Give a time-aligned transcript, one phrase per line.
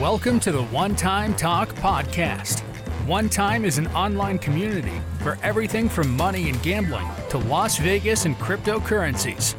[0.00, 2.62] Welcome to the One Time Talk podcast.
[3.06, 8.24] One Time is an online community for everything from money and gambling to Las Vegas
[8.24, 9.54] and cryptocurrencies.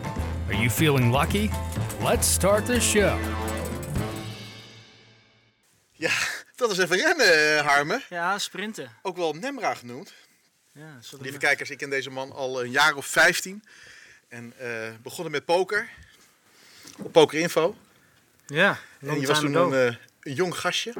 [0.47, 1.49] Are you feeling lucky?
[2.04, 3.17] Let's start the show.
[5.91, 6.12] Ja,
[6.55, 8.01] dat is even rennen, eh, Harme.
[8.10, 8.92] Ja, sprinten.
[9.01, 10.13] Ook wel Nemra genoemd.
[10.73, 13.63] Ja, Lieve we- kijkers, ik ken deze man al een jaar of 15.
[14.29, 14.67] En eh,
[15.03, 15.89] begonnen met poker.
[16.98, 17.76] Op Pokerinfo.
[18.45, 20.94] Ja, En je was toen een, eh, een jong gastje.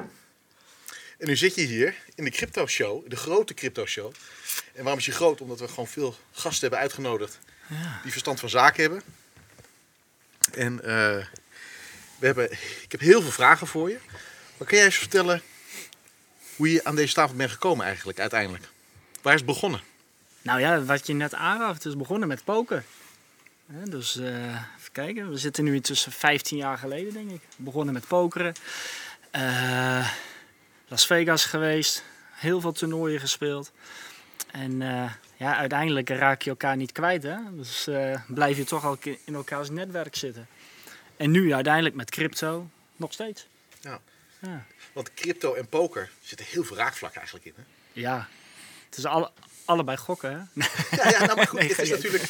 [1.18, 4.14] En nu zit je hier in de crypto show, de grote crypto show.
[4.74, 5.42] En waarom is je groot?
[5.42, 7.40] Omdat we gewoon veel gasten hebben uitgenodigd
[8.04, 9.02] die verstand van zaken hebben.
[10.54, 11.26] En eh,
[12.20, 13.98] we hebben, ik heb heel veel vragen voor je.
[14.58, 15.42] Maar kan jij eens vertellen
[16.56, 18.70] hoe je aan deze tafel bent gekomen eigenlijk uiteindelijk?
[19.22, 19.82] Waar is het begonnen?
[20.42, 22.84] Nou ja, wat je net aangaf, het is begonnen met poker.
[23.66, 27.42] Dus eh, even kijken, we zitten nu intussen 15 jaar geleden, denk ik.
[27.56, 28.54] Begonnen met pokeren.
[29.32, 30.12] Eh,
[30.88, 33.72] Las Vegas geweest, heel veel toernooien gespeeld.
[34.52, 37.38] En eh, ja, uiteindelijk raak je elkaar niet kwijt, hè.
[37.52, 40.48] Dus eh, blijf je toch al in elkaars netwerk zitten.
[41.18, 43.48] En nu uiteindelijk met crypto, nog steeds.
[43.82, 44.00] Ja.
[44.40, 44.66] Ja.
[44.94, 47.54] Want crypto en poker zitten heel veel raakvlakken eigenlijk in.
[47.56, 47.64] Hè?
[48.02, 48.28] Ja,
[48.86, 49.32] het is alle,
[49.66, 50.64] allebei gokken, hè?
[50.98, 52.24] Ja, ja nou, maar goed, Nee, het is natuurlijk.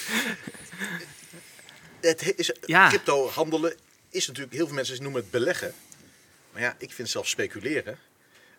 [1.99, 2.87] Het is, Ja.
[2.87, 3.75] Crypto handelen
[4.09, 5.73] is natuurlijk, heel veel mensen noemen het beleggen.
[6.51, 7.97] Maar ja, ik vind zelf speculeren.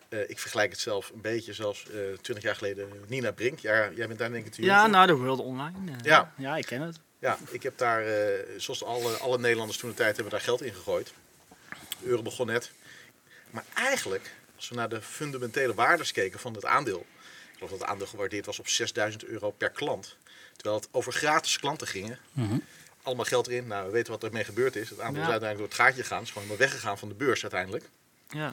[0.09, 3.59] Eh, ik vergelijk het zelf een beetje zoals eh 20 jaar geleden Nina Brink.
[3.59, 5.91] Ja, jij bent daar denk ik jong Ja, nou, de World Online.
[5.91, 6.33] eh, Ja.
[6.37, 6.99] ja, ik ken het.
[7.19, 10.61] Ja, ik heb daar, eh, zoals alle, alle Nederlanders toen de tijd, hebben daar geld
[10.61, 11.13] in gegooid.
[11.99, 12.71] De euro begon net.
[13.49, 17.05] Maar eigenlijk, als we naar de fundamentele waardes keken van het aandeel.
[17.51, 20.17] Ik geloof dat het aandeel gewaardeerd was op 6000 euro per klant.
[20.55, 22.17] Terwijl het over gratis klanten ging.
[23.03, 23.67] Allemaal geld erin.
[23.67, 24.89] Nou, we weten wat ermee gebeurd is.
[24.89, 25.27] Het aandeel Ja.
[25.27, 26.17] is uiteindelijk door het gaatje gegaan.
[26.17, 27.89] Het is gewoon maar weggegaan van de beurs uiteindelijk.
[28.29, 28.49] Ja.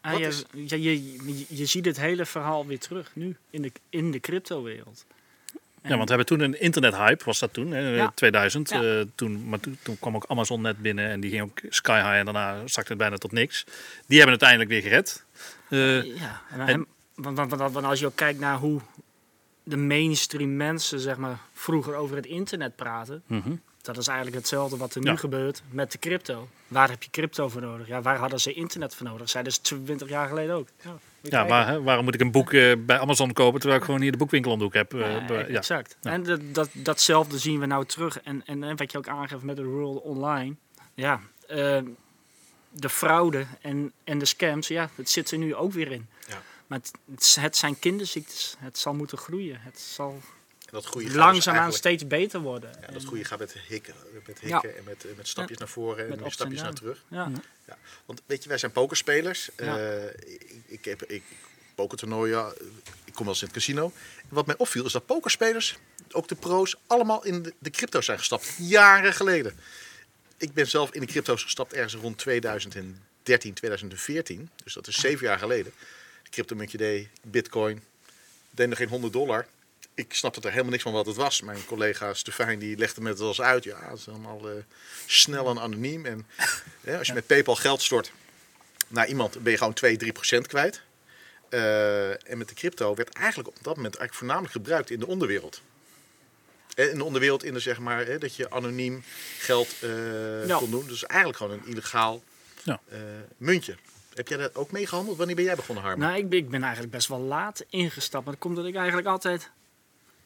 [0.00, 4.10] Ah, je, is- je, je, ziet het hele verhaal weer terug nu in de, in
[4.10, 5.04] de cryptowereld.
[5.82, 8.12] Ja, want we hebben toen een internethype, was dat toen, hè, Ja.
[8.14, 8.70] 2000.
[8.70, 8.82] Ja.
[8.82, 11.96] eh, toen, maar toen, toen kwam ook Amazon net binnen en die ging ook sky
[11.96, 13.64] high en daarna zakte het bijna tot niks.
[14.06, 15.24] Die hebben het uiteindelijk weer gered.
[15.68, 18.80] Eh, Ja, en, En- en- want, want, want, want als je ook kijkt naar hoe
[19.62, 23.52] de mainstream mensen zeg maar, vroeger over het internet praten, mhm.
[23.94, 25.16] Dat is eigenlijk hetzelfde wat er nu Ja.
[25.16, 26.48] gebeurt met de crypto.
[26.68, 27.86] Waar heb je crypto voor nodig?
[27.86, 29.28] Ja, waar hadden ze internet voor nodig?
[29.30, 30.68] Zeiden ze 20 jaar geleden ook.
[31.22, 34.00] Ja, Ja, hè, waarom moet ik een boek eh, bij Amazon kopen terwijl ik gewoon
[34.00, 34.94] hier de boekwinkel om de hoek heb?
[34.94, 35.96] eh, Ja, exact.
[36.02, 38.20] En dat, dat, datzelfde zien we nou terug.
[38.20, 40.54] En, en, en wat je ook aangeeft met de World Online.
[40.94, 41.78] Ja, eh,
[42.70, 46.08] de fraude en, en de scams, ja, het zit er nu ook weer in.
[46.28, 46.42] Ja.
[46.66, 46.92] Maar het,
[47.40, 48.56] het zijn kinderziektes.
[48.58, 49.56] Het zal moeten groeien.
[49.60, 50.20] Het zal
[50.70, 52.70] dat goede gaat langzaamaan dus steeds beter worden.
[52.80, 53.94] Ja, dat goede gaat met hikken,
[54.26, 54.48] met, Ja.
[54.48, 57.04] hikken en met, eh, met stapjes naar voren en Met stapjes naar terug.
[57.08, 57.30] Ja.
[57.66, 59.48] Ja, want weet je, wij zijn pokerspelers.
[59.56, 59.78] Ja.
[59.78, 61.22] Eh, ik, ik heb ik,
[61.74, 62.66] pokertoernooien, eh,
[63.04, 63.92] ik kom wel eens in het casino.
[64.16, 65.78] En wat mij opviel is dat pokerspelers,
[66.10, 68.54] ook de pro's, allemaal in de, de crypto's zijn gestapt.
[68.58, 69.54] Jaren geleden.
[70.36, 74.50] Ik ben zelf in de crypto's gestapt ergens rond 2013, 2014.
[74.64, 75.72] Dus dat is zeven jaar geleden.
[76.22, 77.82] De cryptomuntje deed, bitcoin,
[78.50, 79.46] deed nog geen 100 dollar.
[79.98, 81.40] Ik snapte er helemaal niks van wat het was.
[81.42, 83.64] Mijn collega Stefijn die legde me het wel eens uit.
[83.64, 84.54] Ja, het is allemaal eh,
[85.06, 86.06] snel en anoniem.
[86.06, 86.26] En
[86.84, 88.12] hè, als je met PayPal geld stort
[88.88, 90.82] naar iemand, ben je gewoon 2, 3 procent kwijt.
[91.48, 95.06] Eh, en met de crypto werd eigenlijk op dat moment eigenlijk voornamelijk gebruikt in de
[95.06, 95.62] onderwereld.
[96.74, 99.02] Eh, In de onderwereld in de zeg maar hè, dat je anoniem
[99.38, 99.74] geld
[100.46, 100.56] Ja.
[100.56, 100.86] kon doen.
[100.86, 102.22] Dus eigenlijk gewoon een illegaal
[102.62, 102.80] Ja.
[103.36, 103.76] muntje.
[104.14, 105.16] Heb jij dat ook meegehandeld?
[105.16, 106.06] Wanneer ben jij begonnen, Harmen?
[106.08, 108.24] Nou, ik ben, ik ben eigenlijk best wel laat ingestapt.
[108.24, 109.50] Maar dat komt dat ik eigenlijk altijd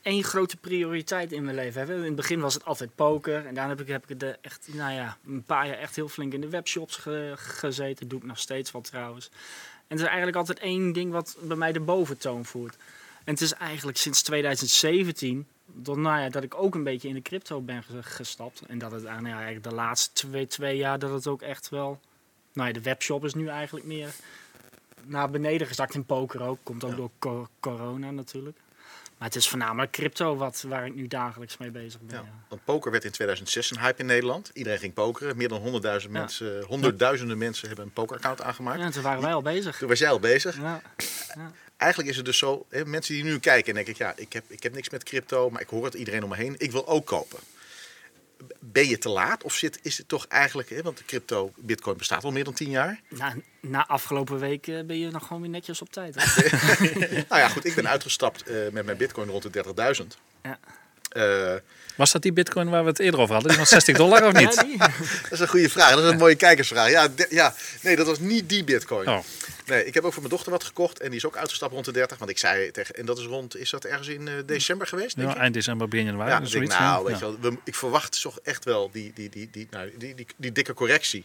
[0.02, 1.90] één grote prioriteit in mijn leven heb.
[1.90, 3.46] In het begin was het altijd poker.
[3.46, 6.08] En daarna heb ik, heb ik er echt, nou ja, een paar jaar echt heel
[6.08, 8.08] flink in de webshops ge- gezeten.
[8.08, 9.26] Doe ik nog steeds wel trouwens.
[9.76, 12.76] En het is eigenlijk altijd één ding wat bij mij de boventoon voert.
[13.24, 17.14] En het is eigenlijk sinds 2017 dat, nou ja, dat ik ook een beetje in
[17.14, 18.62] de crypto ben ge- gestapt.
[18.66, 21.68] En dat het nou ja, eigenlijk de laatste twee, twee jaar dat het ook echt
[21.68, 22.00] wel...
[22.52, 24.14] Nou ja, de webshop is nu eigenlijk meer
[25.04, 26.58] naar beneden gezakt in poker ook.
[26.62, 26.96] Komt ook Ja.
[26.96, 28.58] door co- corona natuurlijk.
[29.22, 32.16] Maar het is voornamelijk crypto wat, waar ik nu dagelijks mee bezig ben.
[32.16, 32.44] Ja, Ja.
[32.48, 34.50] want poker werd in 2006 een hype in Nederland.
[34.52, 35.36] Iedereen ging pokeren.
[35.36, 36.18] Meer dan 100.000 Ja.
[36.20, 38.80] mensen, honderdduizenden mensen hebben een pokeraccount aangemaakt.
[38.80, 39.76] Ja, toen waren wij al bezig.
[39.78, 40.56] Toen was jij al bezig.
[40.56, 40.80] Ja.
[41.76, 44.44] Eigenlijk is het dus zo, hè, mensen die nu kijken en denken, ja, ik heb,
[44.48, 46.54] ik heb niks met crypto, maar ik hoor het iedereen om me heen.
[46.58, 47.38] Ik wil ook kopen.
[48.58, 51.96] Ben je te laat of zit, is het toch eigenlijk, hè, want de crypto, bitcoin
[51.96, 53.00] bestaat al meer dan 10 jaar.
[53.08, 56.14] Na, na afgelopen week eh, ben je nog gewoon weer netjes op tijd.
[57.28, 59.64] Nou ja, goed, ik ben uitgestapt eh, met mijn bitcoin rond de
[60.02, 60.06] 30.000.
[60.42, 60.58] Ja.
[61.12, 61.54] Eh,
[61.96, 63.50] Was dat die bitcoin waar we het eerder over hadden?
[63.50, 64.54] Die van 60 dollar of niet?
[64.54, 64.78] Ja, die?
[65.22, 65.90] dat is een goede vraag.
[65.94, 66.90] Dat is een mooie kijkersvraag.
[66.90, 69.08] Ja, de- ja, nee, dat was niet die bitcoin.
[69.08, 69.18] Oh.
[69.66, 71.00] Nee, ik heb ook voor mijn dochter wat gekocht.
[71.00, 72.18] En die is ook uitgestapt rond de 30.
[72.18, 72.94] Want ik zei tegen...
[72.94, 73.56] En dat is rond...
[73.56, 76.30] Is dat ergens in eh, december geweest, denk Ja, eind december, begin januari.
[76.30, 77.10] Ja, denk zoiets, nou, ja.
[77.10, 80.14] weet je wel, we- ik verwacht toch echt wel die, die, die, die, nou, die,
[80.14, 81.24] die, die dikke correctie.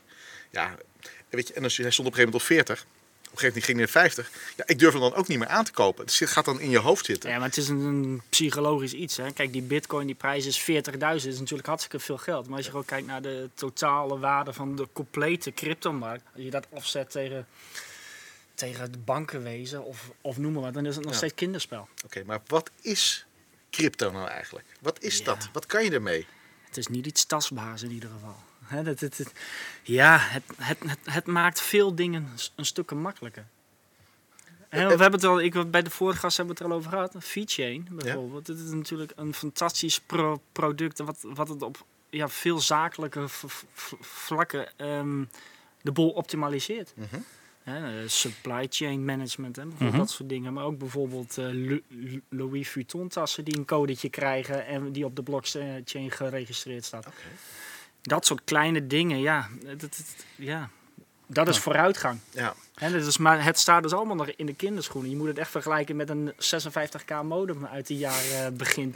[0.51, 0.75] Ja,
[1.29, 2.85] weet je, en als hij stond op een gegeven moment op 40.
[3.27, 4.53] Op een gegeven moment ging hij naar 50.
[4.55, 6.05] Ja, ik durf hem dan ook niet meer aan te kopen.
[6.05, 7.29] Het gaat dan in je hoofd zitten.
[7.29, 9.17] Ja, maar het is een, een psychologisch iets.
[9.17, 9.31] Hè.
[9.31, 10.97] Kijk, die bitcoin, die prijs is 40.000.
[10.97, 12.45] Dat is natuurlijk hartstikke veel geld.
[12.47, 16.23] Maar als je gewoon kijkt naar de totale waarde van de complete cryptomarkt.
[16.33, 17.47] Als je dat afzet tegen,
[18.55, 20.73] tegen het bankenwezen of, of noem maar wat.
[20.73, 21.17] Dan is het nog Ja.
[21.17, 21.87] steeds kinderspel.
[22.05, 23.25] Oké, maar wat is
[23.71, 24.65] crypto nou eigenlijk?
[24.81, 25.23] Wat is Ja.
[25.25, 25.49] dat?
[25.53, 26.25] Wat kan je ermee?
[26.67, 28.35] Het is niet iets tastbaars in ieder geval.
[28.83, 29.21] Dat,
[29.83, 33.45] ja, het, het, het, het maakt veel dingen een stuk makkelijker.
[34.69, 36.81] Hè, we hebben het al, ik, bij de vorige gast hebben we het er al
[36.83, 37.23] over gehad.
[37.25, 38.45] VeChain bijvoorbeeld.
[38.45, 40.99] Dit is natuurlijk een fantastisch pro- product.
[40.99, 43.25] Wat, wat het op ja, veel zakelijke
[44.01, 45.23] vlakken ehm,
[45.81, 46.93] de boel optimaliseert.
[46.95, 47.15] Mhm.
[47.63, 49.99] Eh, supply chain management, hè, bijvoorbeeld Mhm.
[50.01, 50.53] dat soort dingen.
[50.53, 51.79] Maar ook bijvoorbeeld eh,
[52.29, 57.07] Louis Vuitton tassen die een codetje krijgen en die op de blockchain geregistreerd staat.
[58.07, 60.69] Dat soort kleine dingen, ja, dat, dat- ja,
[61.27, 61.61] dat is Ja.
[61.61, 62.19] vooruitgang.
[62.29, 65.09] Ja, Hè, dat is maar het staat dus allemaal nog in de kinderschoenen.
[65.11, 68.93] Je moet het echt vergelijken met een 56k modem uit de jaren begin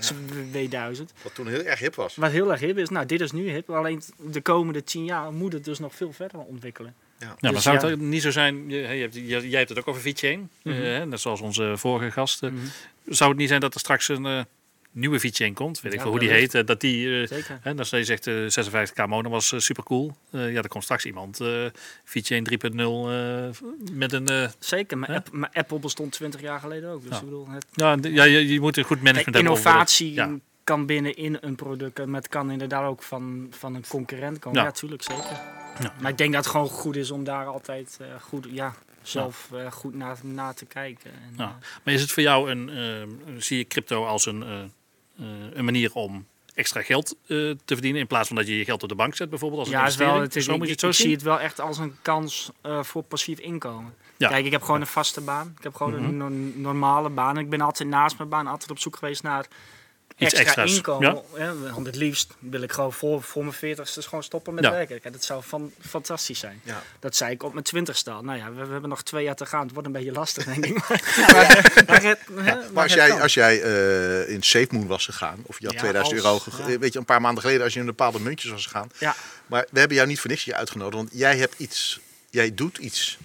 [0.51, 1.13] 2000.
[1.23, 2.15] wat toen heel erg hip was.
[2.15, 3.69] Wat heel erg hip is, nou dit is nu hip.
[3.69, 6.95] Alleen de komende 10 jaar moet het dus nog veel verder ontwikkelen.
[7.19, 7.87] Ja, maar Dus zou ja.
[7.87, 10.75] het niet zo zijn, je, je hebt, je- jij hebt het ook over VeChain, Mhm.
[10.75, 12.59] eh, hè, net zoals onze vorige gasten.
[13.05, 14.41] Zou het niet zijn dat er straks een eh,
[14.91, 17.21] nieuwe VeChain komt, weet ik Ja, veel hoe die heet, eh, dat die...
[17.21, 17.59] eh, Zeker.
[17.61, 20.15] Hè, als je zegt eh 56k modem was super cool.
[20.29, 21.65] ja, er komt straks iemand eh
[22.03, 23.49] VeChain 3.0 eh,
[23.91, 24.27] met een...
[24.27, 27.01] eh, Zeker, maar, Apple bestond 20 jaar geleden ook.
[27.01, 27.17] Dus Ja.
[27.17, 27.65] ik bedoel, het,
[28.13, 29.51] ja, je, je moet een goed management hebben.
[29.53, 30.35] innovatie ja.
[30.63, 34.59] kan binnenin een product, maar het kan inderdaad ook van, van een concurrent komen.
[34.59, 34.65] Ja.
[34.65, 35.41] Ja, tuurlijk, zeker.
[36.01, 39.49] Maar ik denk dat het gewoon goed is om daar altijd eh, goed, ja, zelf
[39.53, 41.11] eh, goed naar, naar te kijken.
[41.11, 41.43] En, Ja.
[41.43, 44.63] eh, Maar is het voor jou een, eh, zie je crypto als een, eh, eh,
[45.53, 48.83] een manier om extra geld eh, te verdienen in plaats van dat je je geld
[48.83, 50.71] op de bank zet bijvoorbeeld als een ja, is wel, het is, Zo moet je
[50.71, 53.93] het zo ik zie het wel echt als een kans eh, voor passief inkomen.
[54.17, 54.27] Ja.
[54.29, 55.53] Kijk, ik heb gewoon een vaste baan.
[55.57, 56.03] Ik heb gewoon Mhm.
[56.03, 57.37] een no- normale baan.
[57.37, 59.45] Ik ben altijd naast mijn baan altijd op zoek geweest naar
[60.25, 61.21] Iets extra extra's, inkomen.
[61.37, 64.71] Ja, want het liefst wil ik gewoon voor, voor mijn veertigste gewoon stoppen met Ja.
[64.71, 64.99] werken.
[65.01, 66.61] Kijk, dat zou van, fantastisch zijn.
[66.63, 66.81] Ja.
[66.99, 68.21] Dat zei ik op mijn twintigste al.
[68.23, 69.61] Nou ja, we, we hebben nog twee jaar te gaan.
[69.63, 70.77] Het wordt een beetje lastig, denk ik.
[70.87, 73.21] Maar, maar het- hè, Maar maar als jij, kan.
[73.21, 76.71] als jij eh, in SafeMoon was gegaan, of je had Ja, 2000 als, euro, ge-
[76.71, 76.77] ja.
[76.79, 78.89] weet je, een paar maanden geleden, als je in bepaalde muntjes was gegaan.
[78.97, 79.15] Ja,
[79.47, 82.77] Maar we hebben jou niet voor niks hier uitgenodigd, want jij hebt iets, jij doet
[82.77, 83.17] iets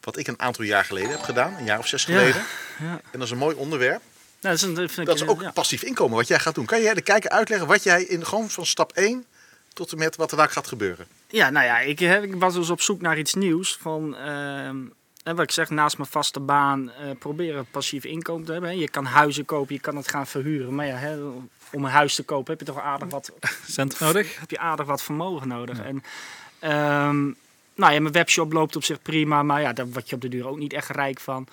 [0.00, 2.42] wat ik een aantal jaar geleden heb gedaan, een jaar of zes Ja, geleden.
[2.80, 2.90] ja.
[2.90, 4.00] En dat is een mooi onderwerp.
[4.44, 5.50] Nou, dat is, een, dat is ook ja.
[5.50, 6.64] passief inkomen wat jij gaat doen.
[6.64, 9.24] Kan jij de kijker uitleggen wat jij in gewoon van stap 1
[9.72, 11.06] tot en met wat er daar gaat gebeuren?
[11.28, 13.78] Ja, nou ja, ik, hè, ik was dus op zoek naar iets nieuws.
[13.80, 14.76] Van, ehm,
[15.22, 18.70] hè, wat ik zeg, naast mijn vaste baan eh, proberen passief inkomen te hebben.
[18.70, 18.76] Hè.
[18.76, 20.74] Je kan huizen kopen, je kan het gaan verhuren.
[20.74, 21.16] Maar ja, hè,
[21.72, 23.32] om een huis te kopen heb je toch aardig wat,
[23.70, 24.40] Cent nodig?
[24.40, 25.78] heb je aardig wat vermogen nodig.
[25.78, 26.02] En,
[26.58, 27.22] ehm,
[27.74, 30.28] nou ja, mijn webshop loopt op zich prima, maar ja, daar word je op de
[30.28, 31.46] duur ook niet echt rijk van.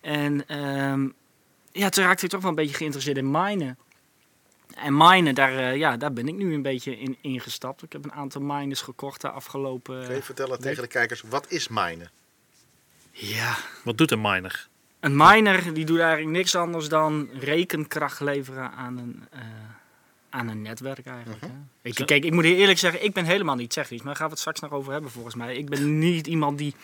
[0.00, 1.06] En ehm,
[1.72, 3.78] ja, toen raakte ik toch wel een beetje geïnteresseerd in minen.
[4.74, 7.82] En minen, daar, eh, ja, daar ben ik nu een beetje in ingestapt.
[7.82, 10.04] Ik heb een aantal miners gekocht de afgelopen...
[10.06, 10.60] Kun je vertellen week.
[10.60, 12.10] tegen de kijkers, wat is minen?
[13.10, 14.68] Ja, Wat doet een miner?
[15.00, 19.40] een miner die doet eigenlijk niks anders dan rekenkracht leveren aan een, eh,
[20.30, 21.40] aan een netwerk eigenlijk.
[21.40, 21.48] hè.
[21.82, 24.24] ik, kijk, ik moet hier eerlijk zeggen, ik ben helemaal niet technisch, maar daar gaan
[24.26, 25.56] we het straks nog over hebben volgens mij.
[25.56, 26.74] Ik ben niet iemand die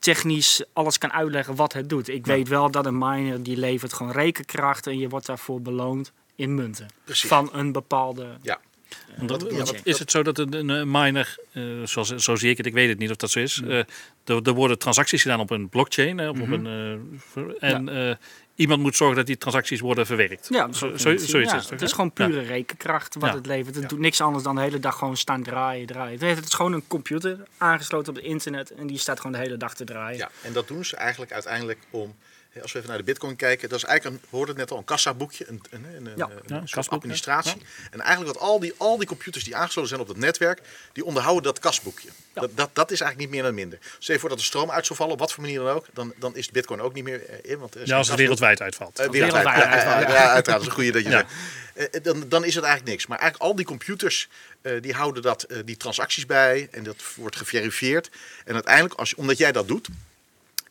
[0.00, 2.08] technisch alles kan uitleggen wat het doet.
[2.08, 6.12] Ik weet wel dat een miner die levert gewoon rekenkracht en je wordt daarvoor beloond
[6.34, 6.86] in munten.
[7.04, 7.28] Precies.
[7.28, 8.26] Van een bepaalde...
[8.42, 8.60] Ja.
[9.26, 12.66] Dat- ja, wat- is het zo dat een, miner, eh, zoals, zo zie ik het,
[12.66, 15.50] ik weet het niet of dat zo is, eh, er, er worden transacties gedaan op
[15.50, 18.14] een blockchain op een, eh, en eh,
[18.54, 20.46] iemand moet zorgen dat die transacties worden verwerkt.
[20.50, 21.70] Ja, zo, zo, zo, zoiets ja, is het.
[21.70, 22.26] het is gewoon Ja.
[22.26, 23.36] pure rekenkracht wat Ja.
[23.36, 23.74] het levert.
[23.74, 23.88] Het Ja.
[23.90, 26.18] doet niks anders dan de hele dag gewoon staan draaien, draaien.
[26.28, 29.56] Het is gewoon een computer aangesloten op het internet en die staat gewoon de hele
[29.56, 30.18] dag te draaien.
[30.18, 32.14] Ja, en dat doen ze eigenlijk uiteindelijk om,
[32.62, 34.70] als we even naar de bitcoin kijken, dat is eigenlijk, een, we hoorden het net
[34.72, 36.24] al, een kassaboekje, een, een, een, een, Ja.
[36.24, 37.62] een Ja, een soort kasboek, administratie.
[37.90, 40.60] En eigenlijk wat al die, al die computers die aangesloten zijn op dat netwerk,
[40.92, 42.08] die onderhouden dat kasboekje.
[42.34, 42.40] Ja.
[42.40, 43.78] Dat, dat, dat is eigenlijk niet meer dan minder.
[43.98, 45.86] Stel je voor dat de stroom uit zou vallen, op wat voor manier dan ook,
[45.92, 47.58] dan, dan is bitcoin ook niet meer eh, in.
[47.58, 48.98] Want Ja, als het wereldwijd uitvalt.
[48.98, 49.44] Eh, wereldwijd.
[49.44, 50.44] Wereldwijd Ja, ja, uitvallen, ja, uiteraard.
[50.46, 51.26] Dat is een goede dat je Ja.
[51.74, 51.94] zegt.
[51.94, 53.06] Eh, dan, dan is het eigenlijk niks.
[53.06, 54.28] Maar eigenlijk al die computers
[54.62, 58.10] eh, die houden dat, die transacties bij en dat wordt geverifieerd.
[58.44, 59.88] En uiteindelijk, als, omdat jij dat doet,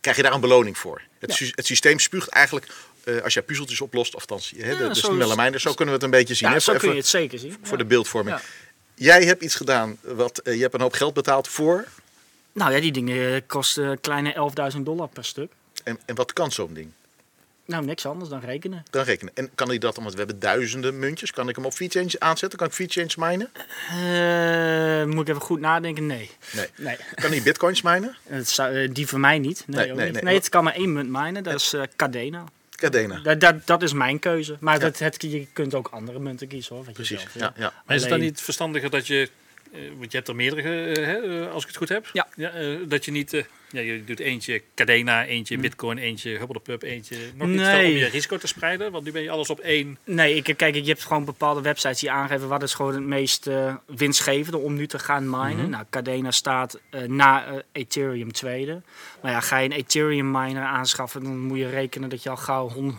[0.01, 1.01] krijg je daar een beloning voor.
[1.19, 2.67] Het, sy- het systeem spuugt eigenlijk,
[3.03, 5.85] eh, als je puzzeltjes oplost, of dan, hè, de, Ja, de zo snelle zo kunnen
[5.85, 6.47] we het een beetje zien.
[6.47, 7.57] Ja, hè, zo kun je het zeker zien.
[7.61, 7.83] voor Ja.
[7.83, 8.39] de beeldvorming.
[8.95, 11.85] Jij hebt iets gedaan, wat, eh, je hebt een hoop geld betaald voor.
[12.51, 14.33] Nou ja, die dingen eh, kosten kleine
[14.75, 15.51] 11.000 dollar per stuk.
[15.83, 16.91] En, en wat kan zo'n ding?
[17.69, 18.83] Nou, niks anders dan rekenen.
[18.89, 19.33] Dan rekenen.
[19.35, 22.59] En kan ik dat, want we hebben duizenden muntjes, kan ik hem op VeChange aanzetten?
[22.59, 23.49] Kan ik VeChange minen?
[23.89, 26.05] Eh, moet ik even goed nadenken?
[26.05, 26.29] Nee.
[26.51, 26.67] Nee.
[26.77, 28.15] Nee, Kan ik bitcoins minen?
[28.27, 29.63] het zou, eh, die voor mij niet.
[29.67, 30.13] Nee, Nee, ook nee, niet.
[30.13, 30.23] nee.
[30.23, 31.43] nee het kan maar één munt minen.
[31.43, 32.43] Dat is eh Cardena.
[32.75, 33.19] Cardena.
[33.19, 34.57] Dat, dat, dat is mijn keuze.
[34.59, 36.85] Maar dat, het, je kunt ook andere munten kiezen hoor.
[36.85, 37.19] Wat je Precies.
[37.21, 37.41] zelf wil.
[37.43, 37.73] Ja, ja.
[37.85, 39.29] Maar is het dan niet verstandiger dat je,
[39.71, 42.27] want je hebt er meerdere, hè, als ik het goed heb, Ja.
[42.85, 47.47] dat je niet, eh, ja, je doet eentje Cardena, eentje Bitcoin, eentje Hubblepub, eentje nog
[47.47, 47.91] iets Nee.
[47.91, 49.97] om je risico te spreiden, want nu ben je alles op één.
[50.03, 53.47] Nee, ik, kijk, je hebt gewoon bepaalde websites die aangeven wat is gewoon het meest
[53.47, 55.57] eh, winstgevende om nu te gaan minen.
[55.57, 55.69] Mhm.
[55.69, 58.81] Nou, Cardena staat eh, na eh, Ethereum tweede.
[59.21, 62.37] Maar ja, ga je een Ethereum miner aanschaffen, dan moet je rekenen dat je al
[62.37, 62.97] gauw hon-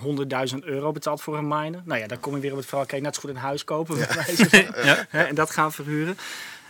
[0.53, 1.83] 100.000 euro betaalt voor een miner.
[1.85, 3.65] Nou ja, dan kom je weer op het verhaal, je net zo goed een huis
[3.65, 5.07] kopen Ja.
[5.09, 6.17] hè, en dat gaan verhuren.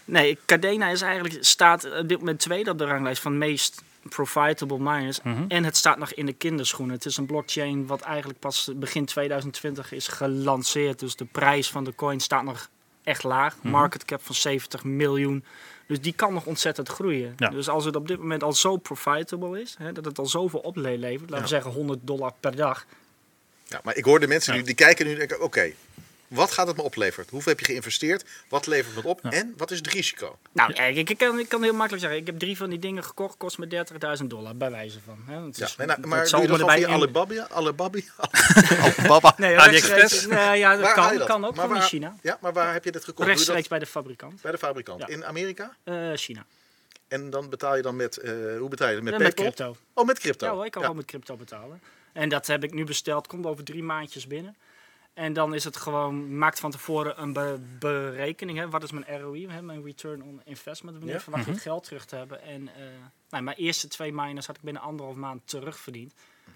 [0.05, 4.79] Nee, Cardena is eigenlijk, staat op dit moment tweede op de ranglijst van meest profitable
[4.79, 5.23] miners.
[5.23, 5.45] Mhm.
[5.49, 6.95] En het staat nog in de kinderschoenen.
[6.95, 10.99] Het is een blockchain wat eigenlijk pas begin 2020 is gelanceerd.
[10.99, 12.69] Dus de prijs van de coin staat nog
[13.03, 13.57] echt laag.
[13.57, 13.69] Mhm.
[13.69, 15.45] Market cap van 70 miljoen.
[15.87, 17.33] Dus die kan nog ontzettend groeien.
[17.37, 17.49] Ja.
[17.49, 20.61] Dus als het op dit moment al zo profitable is, hè, dat het al zoveel
[20.61, 21.41] oplevert, laten Ja.
[21.43, 22.87] we zeggen 100 dollar per dag.
[23.67, 24.59] Ja, maar ik hoor de mensen Ja.
[24.59, 25.73] nu, die kijken nu en denken, oké,
[26.31, 27.27] wat gaat het me opleveren?
[27.31, 28.25] Hoeveel heb je geïnvesteerd?
[28.49, 29.21] Wat levert het op?
[29.25, 30.39] En wat is het risico?
[30.53, 32.79] Nou, kijk, ik, ik, kan, ik kan heel makkelijk zeggen, ik heb drie van die
[32.79, 33.85] dingen gekocht, kost me
[34.21, 35.19] 30.000 dollar, bij wijze van.
[35.27, 35.35] Hè.
[35.35, 37.49] Ja, is- nee, nou, maar zal doe je dat via in- Alibaba?
[37.49, 37.99] Alibaba?
[38.99, 39.35] Alibaba?
[39.37, 40.27] Nee, AliExpress?
[40.27, 41.27] Nee, ja, dat Waar kan, dat?
[41.27, 42.17] kan ook, Maar in China.
[42.23, 43.29] Ja, maar waar heb je dit gekocht?
[43.29, 44.43] Rechtstreeks dat bij de fabrikant.
[44.43, 45.01] bij de fabrikant.
[45.01, 45.07] Ja.
[45.07, 45.77] In Amerika?
[45.85, 46.45] Eh, China.
[47.09, 49.03] En dan betaal je dan met, eh, hoe betaal je dat?
[49.05, 49.77] Met Ja, met crypto.
[49.95, 50.47] Oh, met crypto.
[50.47, 51.81] Ja hoor, ik kan gewoon met crypto betalen.
[52.13, 53.27] En dat heb ik nu besteld.
[53.27, 54.57] Komt over drie maandjes binnen.
[55.15, 58.59] En dan is het gewoon, maakt van tevoren een be- berekening.
[58.59, 58.69] Hè.
[58.69, 60.97] Wat is mijn ROI, hè, mijn return on investment?
[60.97, 61.21] Wanneer Ja.
[61.21, 62.43] verwacht je het geld terug te hebben?
[62.43, 62.83] En eh,
[63.31, 66.15] nou, mijn eerste twee miners had ik binnen anderhalf maand terugverdiend.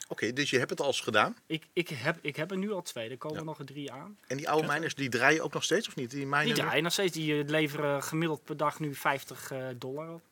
[0.09, 1.37] Oké, dus je hebt het al eens gedaan.
[1.47, 3.45] Ik, ik, heb, ik heb er nu al twee, er komen Ja.
[3.45, 4.19] nog drie aan.
[4.27, 6.11] En die oude miners, die draaien ook nog steeds of niet?
[6.11, 9.67] Die, miners Die draaien nog steeds, die eh, leveren gemiddeld per dag nu 50 eh,
[9.77, 10.23] dollar op.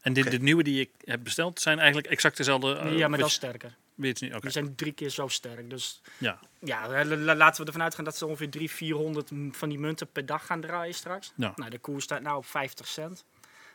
[0.00, 2.68] En dit, de nieuwe die ik heb besteld zijn eigenlijk exact dezelfde.
[2.96, 3.76] ja, maar dat is sterker.
[3.98, 4.42] Weet je niet.
[4.42, 5.70] Die zijn drie keer zo sterk.
[5.70, 6.38] Dus Ja.
[6.60, 9.78] Ja, la- la- laten we ervan uitgaan dat ze ongeveer 300, 400 m- van die
[9.78, 11.32] munten per dag gaan draaien straks.
[11.36, 11.52] Ja.
[11.56, 13.24] Nou, de koers staat nou op 50 cent.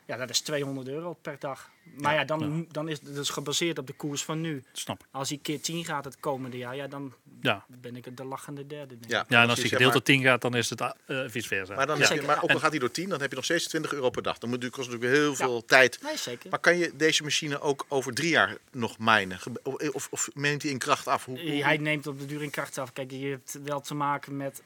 [0.05, 1.69] Ja, dat is 200 euro per dag.
[1.97, 4.63] Maar ja, dan, dan is het dus gebaseerd op de koers van nu.
[4.71, 5.05] Snap ik.
[5.11, 7.65] Als die keer 10 gaat het komende jaar, ja, dan Ja.
[7.67, 8.87] ben ik de lachende derde.
[8.87, 9.09] denk ik.
[9.09, 10.89] Ja, Ja, en als ja, gedeeld tot 10 gaat, dan is het uh,
[11.27, 11.75] vice versa.
[11.75, 12.07] Maar, dan ja.
[12.07, 13.93] heb je, maar ook al gaat hij door 10, dan heb je nog steeds 20
[13.93, 14.37] euro per dag.
[14.37, 15.99] Dan moet kost natuurlijk heel veel tijd.
[16.01, 16.49] Nee, zeker.
[16.49, 19.39] Maar kan je deze machine ook over drie jaar nog minen?
[19.39, 21.25] Ge- Of, of, of neemt hij in kracht af?
[21.25, 22.93] Hoe, hoe- Hij neemt op de duur in kracht af.
[22.93, 24.61] Kijk, je hebt wel te maken met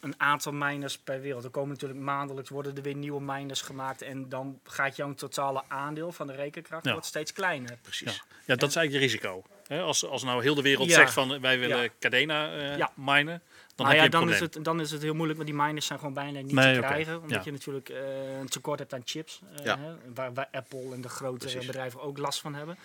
[0.00, 1.44] een aantal miners per wereld.
[1.44, 4.02] Er komen natuurlijk maandelijks worden er weer nieuwe miners gemaakt.
[4.02, 6.92] En dan gaat jouw totale aandeel van de rekenkracht Ja.
[6.92, 7.70] wordt steeds kleiner.
[7.70, 7.76] ja.
[7.82, 8.22] Precies.
[8.44, 9.42] ja, dat is eigenlijk je risico.
[9.66, 10.94] Hè, als, als nou heel de wereld Ja.
[10.94, 12.90] zegt van wij willen eh Ja.
[12.94, 13.42] minen,
[13.74, 15.60] dan heb ja, je een dan is, het, dan is het heel moeilijk, want die
[15.60, 17.14] miners zijn gewoon bijna niet Nee, te krijgen.
[17.20, 17.42] Omdat Ja.
[17.44, 19.40] je natuurlijk eh, een tekort hebt aan chips.
[19.64, 19.78] Ja.
[19.78, 21.66] hè, waar, waar Apple en de grote Precies.
[21.66, 22.78] bedrijven ook last van hebben.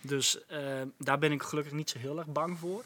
[0.00, 0.38] Dus
[0.98, 2.84] daar ben ik gelukkig niet zo heel erg bang voor.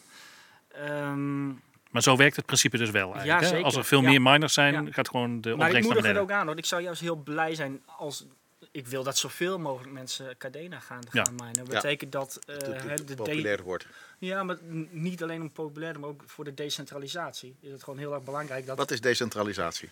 [0.68, 1.48] Ehm,
[1.90, 3.46] Maar zo werkt het principe dus wel eigenlijk.
[3.46, 3.64] zeker.
[3.64, 4.08] Als er veel Ja.
[4.08, 4.92] meer miners zijn, Ja.
[4.92, 6.22] gaat gewoon de maar ik opbrengst naar moedig het beneden.
[6.22, 6.56] ook aan hoor.
[6.58, 8.24] Ik zou juist heel blij zijn als...
[8.70, 11.22] Ik wil dat zoveel mogelijk mensen Cardena gaan, Ja.
[11.24, 11.52] gaan minen.
[11.54, 12.38] Dat betekent dat...
[12.46, 13.86] eh, Dat hè, het de populair wordt.
[14.18, 14.56] Ja, maar
[14.90, 18.66] niet alleen om populair, maar ook voor de decentralisatie is het gewoon heel erg belangrijk
[18.66, 19.88] dat Wat is decentralisatie?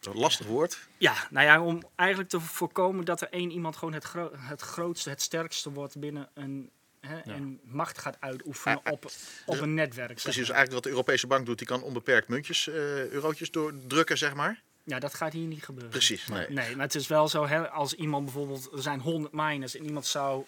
[0.00, 0.78] Een lastig woord.
[0.98, 4.60] Ja, nou ja, om eigenlijk te voorkomen dat er één iemand gewoon het, gro- het
[4.60, 6.70] grootste, het sterkste wordt binnen een.
[7.06, 9.10] Hè, En macht gaat uitoefenen Ah, ah, op,
[9.46, 10.08] op een netwerk.
[10.08, 12.74] zeg Precies, dus eigenlijk wat de Europese bank doet, die kan onbeperkt muntjes, eh,
[13.10, 14.62] eurotjes doordrukken, zeg maar.
[14.84, 15.90] Ja, dat gaat hier niet gebeuren.
[15.90, 16.48] Precies, nee.
[16.50, 19.84] Nee, maar het is wel zo, hè, als iemand bijvoorbeeld, er zijn 100 miners en
[19.84, 20.44] iemand zou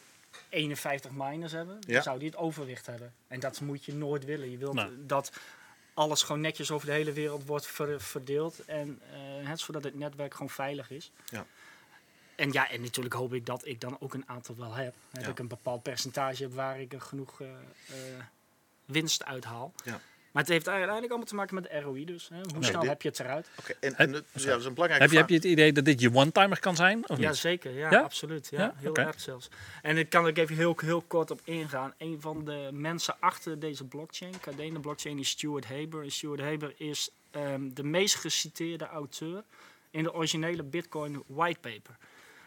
[0.49, 1.93] 51 miners hebben, Ja.
[1.95, 3.15] dan zou die het overwicht hebben.
[3.29, 4.51] En dat moet je nooit willen.
[4.51, 5.07] Je wilt Nee.
[5.07, 5.33] dat
[5.95, 9.95] alles gewoon netjes over de hele wereld wordt ver- verdeeld en eh, hè, zodat het
[9.95, 11.11] netwerk gewoon veilig is.
[11.31, 11.47] Ja.
[12.37, 14.95] En ja, en natuurlijk hoop ik dat ik dan ook een aantal wel heb.
[15.11, 15.29] Dat Ja.
[15.31, 17.55] ik een bepaald percentage heb waar ik er genoeg eh, eh,
[18.85, 19.73] winst uithaal.
[19.85, 20.01] Ja.
[20.33, 22.29] Maar het heeft uiteindelijk allemaal te maken met de ROI dus.
[22.29, 22.37] Hè.
[22.37, 23.49] Hoe Nee, snel dit- heb je het eruit?
[23.59, 25.45] Oké, en, Heb- en het- ja, dat is een belangrijke Heb je, heb je het
[25.45, 27.09] idee dat dit je one-timer kan zijn?
[27.09, 27.39] Of Ja, niet?
[27.39, 27.71] zeker.
[27.73, 28.01] Ja, Ja?
[28.01, 28.49] absoluut.
[28.51, 28.75] Ja, Ja?
[28.77, 29.49] heel erg zelfs.
[29.83, 31.95] En ik kan er even heel, heel kort op ingaan.
[31.99, 36.03] Een van de mensen achter deze blockchain, Cardano blockchain, is Stuart Haber.
[36.03, 39.43] En Stuart Haber is ehm, de meest geciteerde auteur
[39.91, 41.97] in de originele Bitcoin whitepaper.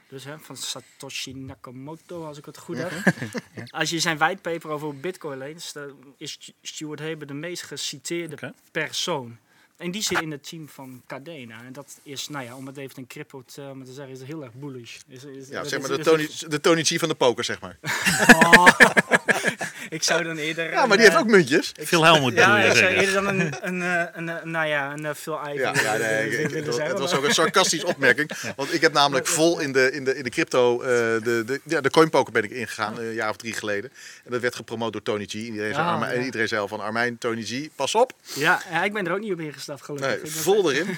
[0.09, 2.91] Dus hè, van Satoshi Nakamoto, als ik het goed heb.
[3.79, 9.37] Als je zijn whitepaper over bitcoin leest, dan is Stuart Haber de meest geciteerde persoon.
[9.77, 11.63] En die zit in het team van Cadena.
[11.63, 14.43] En dat is, nou ja, om het even een crypto term te zeggen, is heel
[14.43, 14.97] erg bullish.
[15.07, 17.61] Is, is, Ja, zeg is- maar de Tony, de Tony G van de poker, zeg
[17.61, 17.77] maar.
[18.35, 18.67] Oh.
[19.89, 20.71] ik zou dan eerder...
[20.71, 21.71] Ja, maar die heeft ook muntjes.
[21.79, 24.67] Veel helmoet bedoel Ja, je ik zou eerder dan een, een, eh, een, eh, nou
[24.67, 27.33] ja, een eh, Phil Ivey Ja, ja, nee, ik- ik- willen het, was ook een
[27.33, 28.31] sarcastische opmerking.
[28.55, 31.61] Want ik heb namelijk vol in de, in de, in de crypto, eh, de, de,
[31.63, 33.91] ja, de coinpoker ben ik ingegaan, eh, een jaar of drie geleden.
[34.25, 35.33] En dat werd gepromoot door Tony G.
[35.33, 38.13] Iedereen, zei, Ah, Armijn- iedereen zei al van Armijn, Tony G, pas op.
[38.33, 40.21] Ja, ja, ik ben er ook niet op ingestapt, gelukkig.
[40.23, 40.97] Nee, vol erin.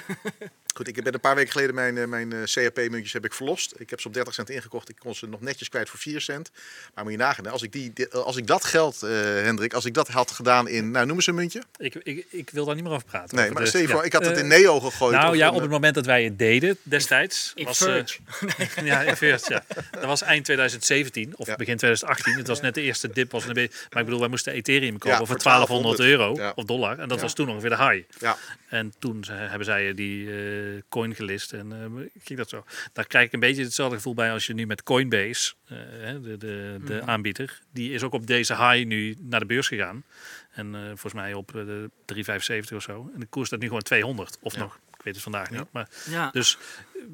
[0.74, 3.74] Goed, ik ben een paar weken geleden mijn, eh, mijn eh, CAP-muntjes heb ik verlost.
[3.76, 4.88] Ik heb ze op 30 cent ingekocht.
[4.88, 6.50] Ik kon ze nog netjes kwijt voor 4 cent.
[6.94, 9.72] Maar moet je nagaan, hè, als ik, die, die- als ik dat geld, eh, Hendrik,
[9.74, 11.62] als ik dat had gedaan in, nou noemen ze een muntje?
[11.76, 13.36] Ik, ik, ik wil daar niet meer over praten.
[13.36, 14.02] Nee, Over maar ja.
[14.02, 15.14] ik had het Eh, in Neo gegooid.
[15.16, 17.52] Nou ja, op het moment dat wij het deden destijds.
[17.54, 18.84] In was, eh, Verge.
[18.84, 19.64] ja, in Verge, ja.
[19.90, 21.56] Dat was eind 2017 of Ja.
[21.56, 22.34] begin 2018.
[22.36, 23.30] Het was net de eerste dip.
[23.30, 26.34] Was een beetje, maar ik bedoel, wij moesten Ethereum kopen Ja, voor voor 1200 euro
[26.34, 26.52] Ja.
[26.54, 26.98] of dollar.
[26.98, 27.22] En dat Ja.
[27.22, 28.02] was toen ongeveer de high.
[28.18, 28.36] Ja,
[28.68, 32.64] En toen hebben zij die eh, coin gelist en eh, ging dat zo.
[32.92, 36.20] Daar krijg ik een beetje hetzelfde gevoel bij als je nu met Coinbase, eh, de,
[36.22, 37.08] de, de Mhm.
[37.10, 40.04] aanbieder, die is ook op deze high nu naar de beurs gegaan.
[40.52, 43.10] En eh, volgens mij op eh, de 3,75 of zo.
[43.14, 44.60] En de koers staat nu gewoon 200 of Ja.
[44.60, 44.78] nog.
[45.02, 45.58] Ik weet het vandaag Ja.
[45.58, 45.68] niet.
[45.72, 46.30] Maar Ja.
[46.30, 46.58] dus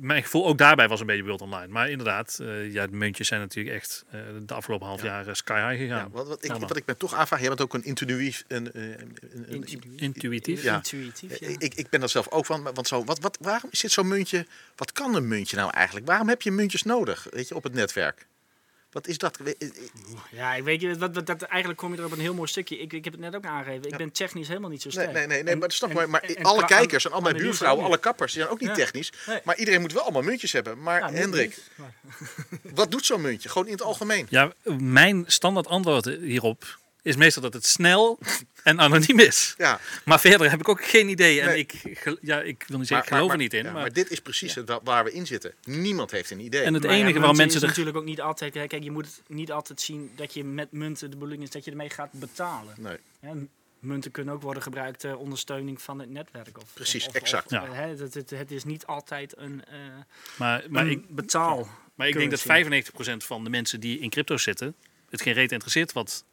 [0.00, 1.66] mijn gevoel ook daarbij was een beetje beeld online.
[1.73, 5.23] Maar inderdaad, eh, ja, de muntjes zijn natuurlijk echt eh, de afgelopen half Ja.
[5.25, 5.99] jaar sky high gegaan.
[6.04, 8.45] ja wat, wat, ik, wat ik me toch aanvraag, jij bent ook een intuïef...
[8.49, 10.00] Een, eh, een, een- een- Intuïtief.
[10.00, 10.62] Intuïtief.
[10.62, 10.75] Ja.
[10.75, 11.49] Intuïtief, ja.
[11.59, 12.62] Ik, ik ben daar zelf ook van.
[12.62, 14.47] maar- Want zo, wat, wat, waarom zit zo'n muntje...
[14.76, 16.07] Wat kan een muntje nou eigenlijk?
[16.07, 18.26] Waarom heb je muntjes nodig weet je, op het netwerk?
[18.92, 19.37] Wat is dat?
[19.37, 19.68] We- eh,
[20.30, 22.49] Ja, ik weet je, wat, wat, dat, eigenlijk kom je er op een heel mooi
[22.49, 22.78] stukje.
[22.78, 23.85] Ik, ik heb het net ook aangegeven.
[23.85, 23.97] Ik Ja.
[23.97, 25.12] ben technisch helemaal niet zo sterk.
[25.12, 25.97] nee, nee, nee En- maar dat snap ik.
[25.97, 28.68] Maar, maar en- alle kijkers en al mijn buurvrouwen, alle kappers, die zijn ook niet
[28.68, 28.75] Ja.
[28.75, 29.12] technisch.
[29.26, 29.40] Nee.
[29.45, 30.83] Maar iedereen moet wel allemaal muntjes hebben.
[30.83, 31.95] Maar Ja, Hendrik, maar-
[32.62, 33.49] wat doet zo'n muntje?
[33.49, 34.26] Gewoon in het algemeen.
[34.30, 38.18] Ja, mijn standaard antwoord hierop is meestal dat het snel
[38.62, 39.54] en anoniem is.
[39.58, 41.40] Ja, Maar verder heb ik ook geen idee.
[41.40, 41.58] En Nee.
[41.58, 41.72] ik,
[42.20, 43.64] ja, ik wil niet zeggen, maar, ik geloof maar- er niet in.
[43.64, 45.54] ja, maar, maar dit is precies het waar we in zitten.
[45.64, 46.62] Niemand heeft een idee.
[46.62, 47.68] en het enige waarom munten mensen is er...
[47.68, 48.54] natuurlijk ook niet altijd...
[48.54, 51.10] hè, Kijk, je moet het niet altijd zien dat je met munten...
[51.10, 52.74] De bedoeling is dat je ermee gaat betalen.
[52.78, 53.48] nee.
[53.80, 56.58] Munten kunnen ook worden gebruikt ter ondersteuning van het netwerk.
[56.58, 57.44] Of, Precies, of- exact.
[57.46, 57.64] of- Ja.
[57.64, 59.76] eh, hè, het, het, het is niet altijd een, eh
[60.37, 61.68] Maar, maar, een ik, betaal.
[61.94, 64.74] maar ik denk dat 95% van de mensen die in crypto zitten...
[65.11, 66.24] het geen reet interesseert wat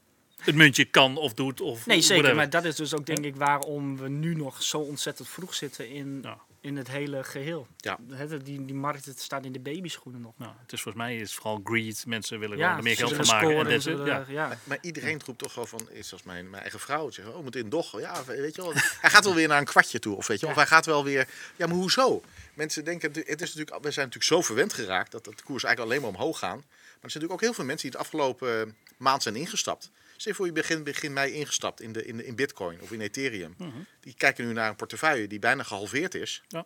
[0.46, 1.62] het muntje kan of doet.
[1.62, 2.08] Of Nee, zeker.
[2.16, 2.36] whatever.
[2.36, 5.90] Maar dat is dus ook denk ik waarom we nu nog zo ontzettend vroeg zitten
[5.90, 6.38] in, Ja.
[6.62, 7.68] in het hele geheel.
[7.78, 7.98] Ja.
[8.12, 10.34] Hè, die, die markt het staat in de babyschoenen nog.
[10.38, 12.04] Nou, het is volgens mij is vooral greed.
[12.08, 13.82] Mensen willen Ja, gewoon er meer geld van maken.
[13.82, 14.26] Scoren, ja.
[14.28, 14.58] ja.
[14.64, 17.44] Maar iedereen roept toch wel van, is als mijn, mijn eigen vrouw, zeggen, oh, we
[17.44, 18.00] moeten in Doch.
[18.00, 18.74] Ja, weet je wel.
[18.74, 20.62] Hij gaat wel weer naar een kwartje toe, of weet je, wel, Ja.
[20.62, 21.28] of hij gaat wel weer.
[21.56, 22.22] Ja, maar hoezo?
[22.54, 25.80] Mensen denken, het is natuurlijk, we zijn natuurlijk zo verwend geraakt dat de koers eigenlijk
[25.80, 26.58] alleen maar omhoog gaan.
[26.58, 29.92] Maar er zijn natuurlijk ook heel veel mensen die het afgelopen eh, maand zijn ingestapt.
[30.18, 33.02] Stel voor je begin, begin mei ingestapt in, de, in, de, in Bitcoin of in
[33.02, 33.56] Ethereum.
[34.00, 36.44] Die kijken nu naar een portefeuille die bijna gehalveerd is.
[36.48, 36.66] Ja.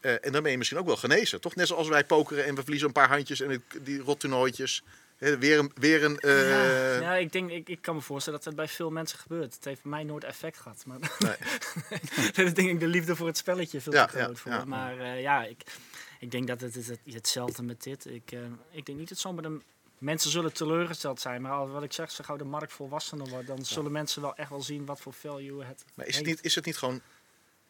[0.00, 1.54] Eh, en dan ben je misschien ook wel genezen, toch?
[1.54, 4.82] Net zoals wij pokeren en we verliezen een paar handjes en het, die rottoernooitjes.
[5.18, 8.48] Weer een, weer een eh, ja, ja, ik, denk, ik, ik kan me voorstellen dat
[8.48, 9.54] het bij veel mensen gebeurt.
[9.54, 10.84] Het heeft bij mij nooit effect gehad.
[10.86, 11.36] Maar Nee.
[12.34, 14.52] dat is denk ik de liefde voor het spelletje veel Ja, te groot ja, voor.
[14.52, 14.64] ja.
[14.64, 15.62] Maar eh, ja, ik,
[16.18, 18.06] ik denk dat het, het, het hetzelfde met dit.
[18.06, 18.32] Ik,
[18.70, 19.60] ik denk niet dat zomaar de
[20.02, 21.42] mensen zullen teleurgesteld zijn.
[21.42, 24.34] Maar als- wat ik zeg, zo gauw de markt volwassener wordt, dan zullen mensen wel
[24.34, 26.36] echt wel zien wat voor value het Maar is het, heeft.
[26.36, 27.00] niet, is het niet gewoon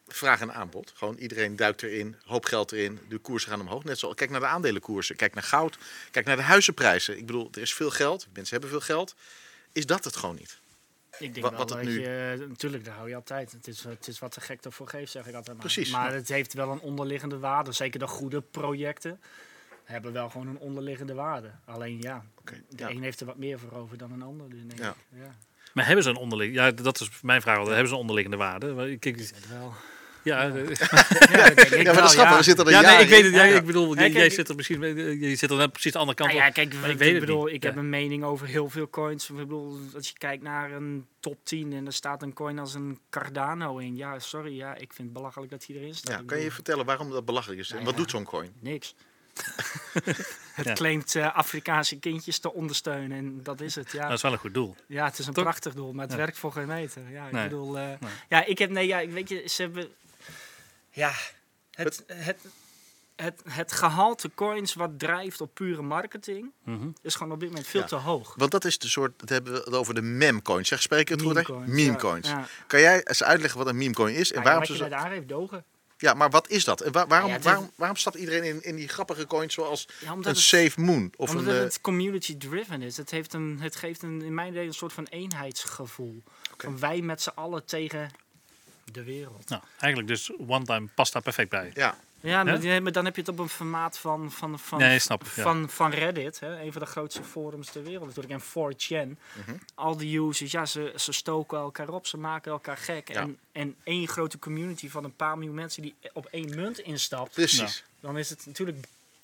[0.07, 0.91] vraag en aanbod?
[0.95, 3.83] Gewoon iedereen duikt erin, hoop geld erin, de koersen gaan omhoog.
[3.83, 5.77] Net zoals, kijk naar de aandelenkoersen, kijk naar goud,
[6.11, 7.17] kijk naar de huizenprijzen.
[7.17, 9.15] Ik bedoel, er is veel geld, mensen hebben veel geld.
[9.71, 10.61] Is dat het gewoon niet?
[11.19, 13.51] Ik denk Wat- wel wat het dat nu- je, eh, natuurlijk, daar hou je altijd.
[13.51, 15.65] Het is, het is wat de gek ervoor geeft, zeg ik altijd maar.
[15.65, 17.71] Precies, Maar het heeft wel een onderliggende waarde.
[17.71, 19.21] Zeker de goede projecten
[19.83, 21.51] hebben wel gewoon een onderliggende waarde.
[21.65, 22.89] Alleen ja, Oké, de ja.
[22.89, 24.49] een heeft er wat meer voor over dan een ander.
[24.49, 24.89] Dus denk Ja.
[24.89, 25.35] ik, ja,
[25.73, 26.61] Maar hebben ze een onderliggende...
[26.63, 27.53] Ja, dat is mijn vraag.
[27.57, 27.71] altijd.
[27.75, 28.73] Hebben ze een onderliggende waarde?
[28.73, 29.73] Maar Kijk, dat wel.
[30.23, 32.81] ja, Ja, eh, denk ik Ja, maar wel, dat is grappig, we zitten er ja,
[32.81, 33.33] nee, ik weet het.
[33.33, 33.59] Ja, Ja, ja.
[33.59, 34.83] ik bedoel, Ja, jij, kijk, jij ik- zit er misschien...
[34.83, 36.53] eh, Je zit er net precies de andere kant Nou ja, op.
[36.53, 37.53] kijk, ik ik, weet het bedoel, niet.
[37.53, 37.69] ik Ja.
[37.69, 39.29] heb een mening over heel veel coins.
[39.29, 42.73] Ik bedoel, als je kijkt naar een top 10 en er staat een coin als
[42.73, 43.95] een Cardano in.
[43.95, 46.13] Ja, sorry, ja, ik vind het belachelijk dat hij erin staat.
[46.13, 47.67] Ja, Ik kan je bedoel, vertellen waarom dat belachelijk is?
[47.69, 47.99] En Nou wat ja.
[48.01, 48.51] doet zo'n coin?
[48.59, 48.95] Niks.
[50.53, 50.73] het Ja.
[50.73, 53.91] claimt eh, Afrikaanse kindjes te ondersteunen en dat is het.
[53.91, 54.75] Ja, Dat is wel een goed doel.
[54.87, 55.43] ja het is een Toch?
[55.43, 56.17] prachtig doel, maar het Ja.
[56.17, 57.09] werkt voor geen meter.
[57.09, 57.43] Ja, ik Nee.
[57.43, 57.97] bedoel, eh, Nee.
[58.29, 59.87] ja, ik heb, nee, ja, weet je, ze hebben,
[60.91, 61.11] ja,
[61.71, 62.37] het, het,
[63.15, 66.87] het, het gehalte coins wat drijft op pure marketing Mhm.
[67.01, 67.87] is gewoon op dit moment veel Ja.
[67.87, 68.33] te hoog.
[68.37, 70.67] Want dat is de soort, dat hebben we het over de meme-coins.
[70.67, 71.35] Zeg, spreek ik het goed?
[71.35, 71.41] hè?
[71.41, 72.27] Memecoins, Meme-coins.
[72.27, 72.45] ja, ja.
[72.67, 74.95] Kan jij eens uitleggen wat een meme-coin is en ja, waarom wat ze je zo...
[74.95, 75.65] daar heeft, dogen.
[76.03, 76.81] Ja, maar wat is dat?
[76.81, 80.11] En wa- waarom, Ja, waarom, waarom stapt iedereen in, in die grappige coins zoals Ja,
[80.11, 81.11] een het- Safe Moon?
[81.15, 82.97] Of Omdat een, eh, het community driven is.
[82.97, 86.23] Het, heeft een, het geeft een, in mijn idee een soort van eenheidsgevoel.
[86.57, 88.11] Van wij met z'n allen tegen
[88.91, 89.49] de wereld.
[89.49, 91.71] Nou, eigenlijk dus one time past daar perfect bij.
[91.73, 95.23] ja, Ja, maar, dan heb je het op een formaat van, van, van, Nee, snap
[95.23, 95.43] ik, ja.
[95.43, 96.39] van, van Reddit.
[96.39, 96.61] Hè?
[96.61, 98.33] Een van de grootste forums ter wereld natuurlijk.
[98.33, 99.17] En 4chan.
[99.45, 99.55] Mhm.
[99.75, 102.07] Al die users, ja, ze, ze stoken elkaar op.
[102.07, 103.07] Ze maken elkaar gek.
[103.13, 103.21] Ja.
[103.21, 107.33] En, en één grote community van een paar miljoen mensen die op één munt instapt.
[107.33, 107.83] precies.
[107.99, 108.77] Dan is het natuurlijk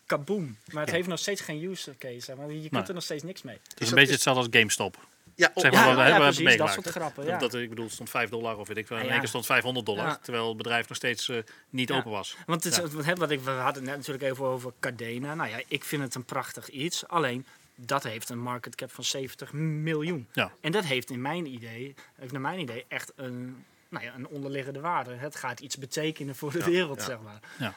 [0.05, 0.57] kaboom.
[0.71, 0.95] Maar het Ja.
[0.95, 2.35] heeft nog steeds geen user case.
[2.35, 2.83] Maar je kunt Nee.
[2.83, 3.57] er nog steeds niks mee.
[3.69, 4.97] Het is een beetje is- hetzelfde als GameStop.
[5.39, 6.57] Ja, oh, Zeg Ja, maar, ja, wat ja, hebben precies.
[6.57, 7.25] Dat soort grappen.
[7.25, 7.37] Ja.
[7.37, 8.95] Dat, ik bedoel, stond 5 dollar of weet ik veel.
[8.95, 9.11] Ja, In ja.
[9.13, 10.05] één keer stond 500 dollar.
[10.05, 10.19] Ja.
[10.21, 11.37] Terwijl het bedrijf nog steeds eh,
[11.69, 11.95] niet Ja.
[11.97, 12.35] open was.
[12.45, 12.87] Want het is, Ja.
[13.03, 15.35] wat, wat ik, we hadden het net natuurlijk even over Cardena.
[15.35, 17.07] Nou ja, ik vind het een prachtig iets.
[17.07, 20.27] Alleen, dat heeft een market cap van 70 miljoen.
[20.33, 20.51] Ja.
[20.61, 24.27] En dat heeft in mijn idee, heeft naar mijn idee echt een, nou ja, een
[24.27, 25.13] onderliggende waarde.
[25.13, 27.05] Het gaat iets betekenen voor de Ja, wereld, ja.
[27.05, 27.73] zeg maar.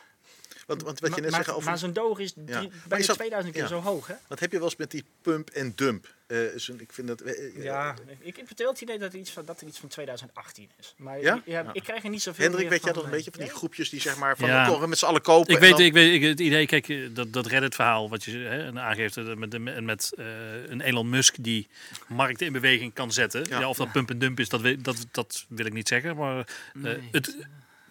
[0.66, 1.68] Want, want wat je Maar, net maar, zegt over...
[1.68, 2.46] maar zo'n doog is drie,
[2.88, 3.68] bijna is dat- 2000 keer ja.
[3.68, 4.14] zo hoog, hè?
[4.28, 6.14] Wat heb je wel eens met die pump en dump?
[6.26, 7.20] Eh, een- ik vind dat...
[7.20, 9.78] eh, eh, Ja, ik, heb wel het idee dat, er iets van, dat er iets
[9.78, 10.94] van 2018 is.
[10.96, 11.42] Maar Ja?
[11.44, 11.60] ja?
[11.60, 11.70] Ja.
[11.72, 14.00] ik krijg er niet zoveel Hendrik, weet jij toch een beetje van die groepjes die
[14.00, 14.78] zeg maar van Ja.
[14.80, 15.48] we met z'n allen kopen?
[15.50, 18.30] Ik en weet, dan- ik weet ik, het idee, kijk, dat, dat Reddit-verhaal wat je
[18.38, 20.26] hè, aangeeft met, met eh,
[20.66, 21.68] een Elon Musk die
[22.08, 23.46] markten in beweging kan zetten.
[23.48, 23.58] Ja.
[23.58, 23.68] Ja.
[23.68, 26.16] of dat pump en dump is, dat, dat, dat wil ik niet zeggen.
[26.16, 26.44] Maar eh,
[26.74, 27.08] Nee.
[27.12, 27.36] het,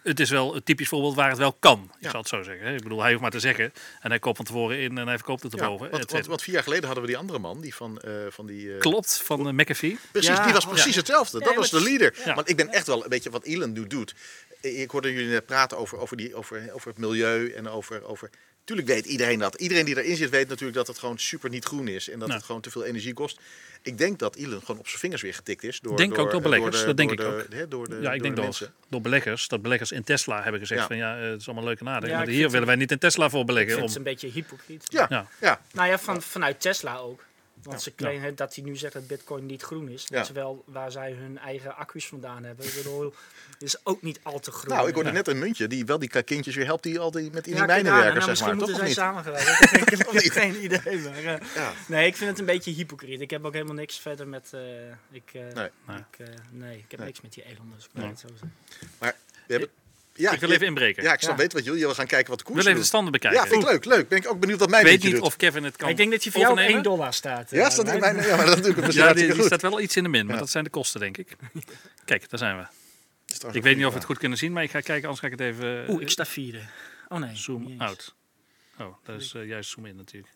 [0.02, 1.90] het is wel een typisch voorbeeld waar het wel kan.
[1.98, 2.10] Ik Ja.
[2.10, 2.66] zal het zo zeggen.
[2.66, 2.74] Hè.
[2.74, 3.72] Ik bedoel, hij hoeft maar te zeggen.
[4.00, 5.90] En hij koopt van tevoren in en hij verkoopt het Ja, erboven.
[5.90, 6.28] want, cetera.
[6.28, 8.72] want vier jaar geleden hadden we die andere man, die van, eh, van die...
[8.74, 9.98] eh, Klopt, van uh, McAfee.
[10.12, 10.98] Precies, Ja, die was precies ja.
[10.98, 11.38] hetzelfde.
[11.38, 12.14] Ja, dat was de leader.
[12.24, 12.34] Ja.
[12.34, 14.14] Want ik ben echt wel een beetje wat Elon nu doet.
[14.60, 18.30] Ik hoorde jullie net praten over, over, die, over, over het milieu en over, over...
[18.64, 19.54] Tuurlijk weet iedereen dat.
[19.54, 22.08] Iedereen die erin zit weet natuurlijk dat het gewoon super niet groen is.
[22.10, 23.40] En dat het gewoon te veel energie kost.
[23.82, 25.80] Ik denk dat Elon gewoon op zijn vingers weer getikt is.
[25.80, 28.00] Door, Denk ook door beleggers, de- dat denk door ik de- hè, door de, Ja,
[28.00, 28.72] ik door denk de door, mensen.
[28.88, 29.48] door beleggers.
[29.48, 30.86] Dat beleggers in Tesla hebben gezegd Ja.
[30.86, 32.10] van ja, eh, het is allemaal leuk en aardig.
[32.10, 33.70] Ja, maar hier willen wij niet in Tesla voor Ik beleggen.
[33.72, 34.84] vind Om, het een beetje hypocriet.
[34.88, 35.26] Ja, ja.
[35.40, 35.60] Ja.
[35.72, 37.24] Nou ja, van, vanuit Tesla ook.
[37.62, 37.82] Want Ja.
[37.82, 40.06] ze claimen dat hij nu zegt dat bitcoin niet groen is.
[40.08, 40.22] Ja.
[40.22, 42.66] Terwijl waar zij hun eigen accu's vandaan hebben.
[42.76, 43.14] Bedoel,
[43.58, 44.74] is ook niet al te groen.
[44.74, 45.14] Nou, ik hoorde Ja.
[45.14, 47.64] net een muntje die wel die kindjes weer helpt die al die met in die
[47.64, 48.56] mijnenwerkers, nou, zeg maar.
[48.56, 48.96] Misschien Toch moeten of zij niet?
[48.96, 49.72] samengewerkt.
[49.92, 50.32] ik heb, niet?
[50.32, 50.98] geen idee.
[50.98, 51.72] Maar, eh, Ja.
[51.86, 53.20] nee, ik vind het een beetje hypocriet.
[53.20, 54.50] Ik heb ook helemaal niks verder met...
[54.52, 54.60] eh,
[55.10, 55.70] ik, eh, Nee.
[55.98, 57.08] Ik, eh, nee, ik heb Nee.
[57.08, 57.88] niks met die Elon Musk.
[57.92, 58.12] Nee.
[58.16, 58.54] zeggen.
[58.98, 59.68] Maar we hebben...
[60.14, 61.02] Ja, ik wil je- even inbreken.
[61.02, 61.38] Ja, ik snap Ja.
[61.38, 63.40] weten wat jullie wil gaan kijken wat de ik koers wil even de standen bekijken.
[63.40, 63.84] Ja, vind ik leuk.
[63.84, 64.08] Leuk.
[64.08, 65.20] Ben ik ook benieuwd wat mijn Ik weet niet doet.
[65.20, 66.84] of Kevin het kan ik denk dat hij voor jou op overnemen.
[66.84, 67.50] 1 dollar staat.
[67.50, 68.16] Ja, eh, staat in mijn...
[68.16, 69.44] Ja, maar dat doe ik misschien Ja, die, die goed.
[69.44, 70.40] staat wel iets in de min, maar Ja.
[70.40, 71.36] dat zijn de kosten, denk ik.
[72.04, 72.64] Kijk, daar zijn we.
[73.26, 75.20] Is Ik weet niet of we het goed kunnen zien, maar ik ga kijken, anders
[75.20, 76.60] ga ik het even eh, Oeh, ik sta vierde.
[77.08, 77.36] Oh nee.
[77.36, 78.14] zoom out.
[78.78, 80.32] Oh, dat is eh, juist zoom in natuurlijk.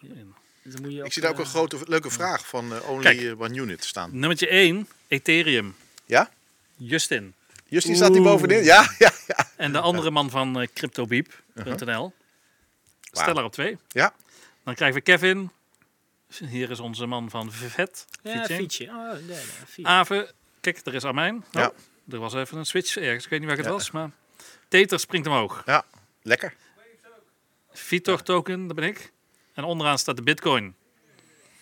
[0.00, 0.34] Zoom in.
[0.62, 3.40] Dus dan moet je Ik zie daar ook een grote, leuke vraag van Only Kijk.
[3.40, 4.10] One Unit staan.
[4.12, 5.74] Nummertje 1, Ethereum.
[6.06, 6.30] Ja?
[6.76, 7.34] Justin.
[7.72, 8.64] Justin staat hier bovenin.
[8.64, 9.46] Ja, ja, ja.
[9.56, 12.12] En de andere man van eh, CryptoBeep.nl.
[13.12, 13.78] Stel er op 2.
[13.88, 14.14] Ja,
[14.64, 15.50] Dan krijgen we Kevin.
[16.48, 18.06] Hier is onze man van Vet.
[18.22, 18.84] Ja, fietsje.
[18.84, 19.34] Oh, derde.
[19.66, 19.88] Fiets.
[19.88, 20.30] Aven.
[20.60, 21.36] Kijk, er is Armijn.
[21.36, 21.72] Oh, Ja.
[22.10, 23.24] Er was even een switch ergens.
[23.24, 23.72] Ik weet niet waar het Ja.
[23.72, 24.10] was, maar...
[24.68, 25.62] Teter springt omhoog.
[25.66, 25.84] ja.
[26.22, 26.54] Lekker.
[27.72, 29.12] Vitor token, dat ben ik.
[29.54, 30.74] En onderaan staat de Bitcoin.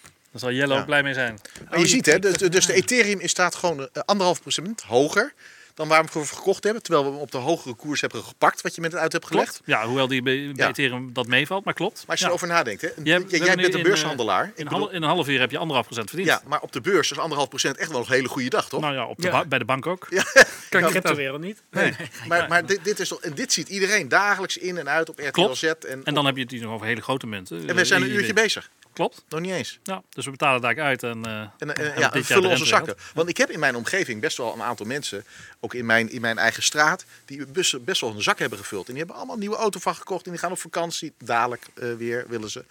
[0.02, 0.80] Daar zal Jelle Ja.
[0.80, 1.38] ook blij mee zijn.
[1.70, 5.34] Maar je ziet, hè, dus, de Ethereum is staat gewoon eh, anderhalf procent hoger
[5.74, 6.82] dan waar we hem voor gekocht hebben.
[6.82, 9.26] Terwijl we hem op de hogere koers hebben gepakt, wat je met het uit hebt
[9.26, 9.50] gelegd.
[9.52, 9.62] Klopt.
[9.66, 10.68] Ja, hoewel die bij, bij Ja.
[10.68, 11.96] Ethereum dat meevalt, maar klopt.
[11.98, 12.30] Maar als je ja.
[12.30, 14.44] erover nadenkt, hè, Jij- bent een eh, beurshandelaar.
[14.44, 16.28] Ik In, bedoel, hal- in een half uur heb je anderhalf procent verdiend.
[16.30, 18.80] ja, maar op de beurs is anderhalf procent echt wel een hele goede dag, toch?
[18.80, 19.30] Nou ja, op de Ja.
[19.30, 20.06] ba- bij de bank ook.
[20.10, 20.22] Ja.
[20.68, 21.62] Kan Ik ik heb de dat- wereld niet.
[21.70, 21.94] Nee.
[22.28, 25.18] Maar, maar dit, dit, is toch, en dit ziet iedereen dagelijks in en uit op
[25.18, 25.56] RTL Klopt.
[25.56, 25.62] Z.
[25.62, 27.68] En, En dan heb je het hier nog over hele grote munten.
[27.68, 28.70] en we zijn een Eh, uurtje die- bezig.
[28.92, 29.24] Klopt.
[29.28, 29.78] Nog niet eens.
[29.82, 31.02] Ja, dus we betalen daar uit.
[31.02, 32.96] En, eh, En, ja, vullen onze zakken.
[33.14, 35.24] Want ik heb in mijn omgeving best wel een aantal mensen,
[35.60, 38.86] ook in mijn, in mijn eigen straat, die best, best wel een zak hebben gevuld.
[38.86, 41.12] En die hebben allemaal een nieuwe auto van gekocht en die gaan op vakantie.
[41.18, 42.64] Dadelijk eh, weer willen ze.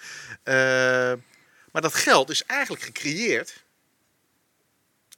[1.71, 3.63] Maar dat geld is eigenlijk gecreëerd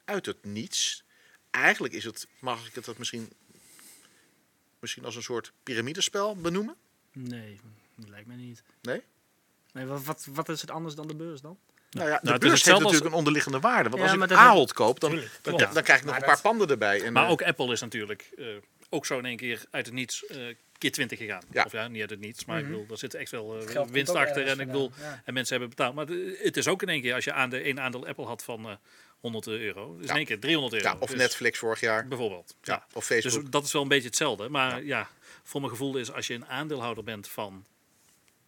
[0.04, 1.04] uit het niets.
[1.50, 3.32] Eigenlijk is het, mag ik het dat misschien,
[4.78, 6.76] misschien als een soort piramidespel benoemen?
[7.12, 7.60] Nee,
[7.94, 8.62] dat lijkt me niet.
[8.82, 9.02] Nee?
[9.72, 11.58] Nee, wat, wat, wat is het anders dan de beurs dan?
[11.90, 13.88] Nou ja, de het is beurs heeft als- natuurlijk een onderliggende waarde.
[13.88, 16.28] Want Ja, als ik Ahold koop, dan, Tuurlijk, dan, krijg ik nog Maar een paar
[16.34, 17.02] dat- panden erbij.
[17.02, 18.46] En, maar eh, ook Apple is natuurlijk eh,
[18.90, 20.36] ook zo in één keer uit het niets eh,
[20.78, 21.42] keer 20 gegaan.
[21.50, 21.62] Ja.
[21.64, 23.56] Of ja, niet uit het niets, maar ik bedoel, er zit echt wel
[23.90, 24.46] winst achter.
[24.46, 25.22] En ik bedoel, ja.
[25.24, 25.94] en mensen hebben betaald.
[25.94, 26.06] Maar
[26.42, 28.68] het is ook in één keer, als je aan de een aandeel Apple had van
[28.68, 28.74] eh
[29.20, 30.10] 100 euro, is Ja.
[30.10, 30.88] in één keer 300 euro.
[30.88, 32.08] ja, of Dus Netflix vorig jaar.
[32.08, 32.54] Bijvoorbeeld.
[32.62, 32.86] Ja, Ja.
[32.92, 33.52] of Dus Facebook.
[33.52, 34.48] dat is wel een beetje hetzelfde.
[34.48, 35.08] Maar ja.
[35.42, 37.64] voor mijn gevoel is als je een aandeelhouder bent van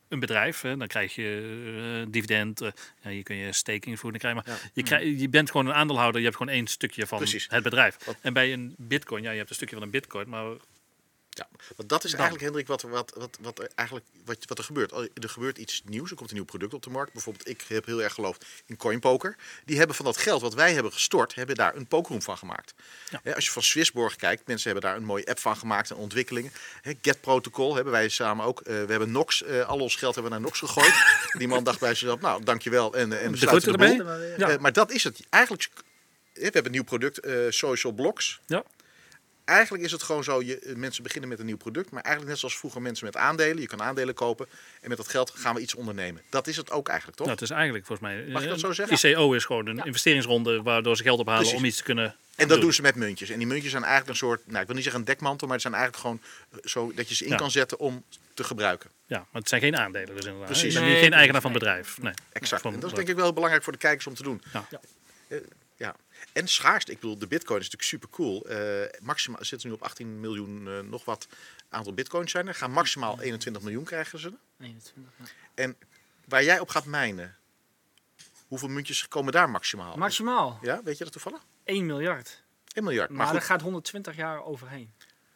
[0.08, 0.60] een bedrijf.
[0.60, 2.58] Hè, dan krijg je eh, dividend.
[3.02, 4.42] ja, hier kun je staking voeren krijgen.
[4.46, 4.60] Maar Ja.
[4.74, 6.20] je, krijg, je bent gewoon een aandeelhouder.
[6.20, 7.46] Je hebt gewoon één stukje van Precies.
[7.50, 7.96] het bedrijf.
[8.04, 10.28] Wat- En bij een bitcoin, ja, je hebt een stukje van een bitcoin.
[10.28, 10.44] Maar
[11.34, 12.20] Ja, want dat is Dan.
[12.20, 14.92] eigenlijk, Hendrik, wat, wat, wat, wat, er eigenlijk, wat, wat er gebeurt.
[14.92, 17.12] Er gebeurt iets nieuws, er komt een nieuw product op de markt.
[17.12, 19.36] Bijvoorbeeld, ik heb heel erg geloofd in coinpoker.
[19.64, 22.74] Die hebben van dat geld wat wij hebben gestort, hebben daar een pokerroom van gemaakt.
[23.22, 23.32] Ja.
[23.32, 26.52] Als je van Swissborg kijkt, mensen hebben daar een mooie app van gemaakt en ontwikkelingen.
[27.02, 28.60] Get Protocol hebben wij samen ook.
[28.60, 30.94] eh, we hebben Nox, eh, al ons geld hebben we naar Nox gegooid.
[31.38, 32.94] Die man dacht bij zichzelf, nou, dankjewel.
[32.94, 33.94] En, en de de erbij.
[34.36, 34.48] Ja.
[34.48, 35.20] Eh, maar dat is het.
[35.30, 35.70] Eigenlijk,
[36.32, 37.20] we hebben een nieuw product,
[37.54, 38.40] Social Blocks.
[38.46, 38.64] Ja.
[39.44, 41.90] Eigenlijk is het gewoon zo, je, eh, mensen beginnen met een nieuw product.
[41.90, 43.60] Maar eigenlijk net zoals vroeger mensen met aandelen.
[43.60, 44.46] Je kan aandelen kopen
[44.80, 46.22] en met dat geld gaan we iets ondernemen.
[46.28, 47.26] Dat is het ook eigenlijk, toch?
[47.26, 48.24] Nou, het is eigenlijk volgens mij.
[48.26, 49.10] Mag ik dat eh, zo zeggen?
[49.10, 51.58] ICO is gewoon een investeringsronde waardoor ze geld ophalen Precies.
[51.58, 52.16] om iets te kunnen.
[52.36, 53.30] en dat doen ze met muntjes.
[53.30, 55.46] En die muntjes zijn eigenlijk een soort, nou ik wil niet zeggen een dekmantel.
[55.46, 57.36] Maar het zijn eigenlijk gewoon eh, zo dat je ze in Ja.
[57.36, 58.04] kan zetten om
[58.34, 58.90] te gebruiken.
[59.06, 60.14] Ja, maar het zijn geen aandelen.
[60.14, 60.46] Dus inderdaad.
[60.46, 60.72] Precies.
[60.72, 61.98] Je bent Nee, geen eigenaar van het bedrijf.
[62.02, 62.12] Nee.
[62.32, 62.64] Exact.
[62.64, 64.42] En dat is denk ik wel belangrijk voor de kijkers om te doen.
[64.52, 64.66] Ja.
[65.76, 65.88] Ja.
[65.88, 66.18] Eh.
[66.32, 68.46] En schaarste, ik bedoel, de bitcoin is natuurlijk super cool.
[69.02, 71.26] maximaal zitten nu op 18 miljoen eh, nog wat
[71.68, 72.54] aantal bitcoins zijn er.
[72.54, 74.32] Gaan maximaal 21 miljoen krijgen ze.
[74.60, 75.24] 21, ja.
[75.54, 75.76] En
[76.24, 77.36] waar jij op gaat mijnen,
[78.48, 79.96] hoeveel muntjes komen daar maximaal?
[79.96, 81.40] Maximaal Ja, weet je dat toevallig?
[81.64, 82.42] 1 miljard.
[82.72, 83.08] 1 miljard.
[83.08, 84.92] Maar, Maar, goed, er gaat 120 jaar overheen.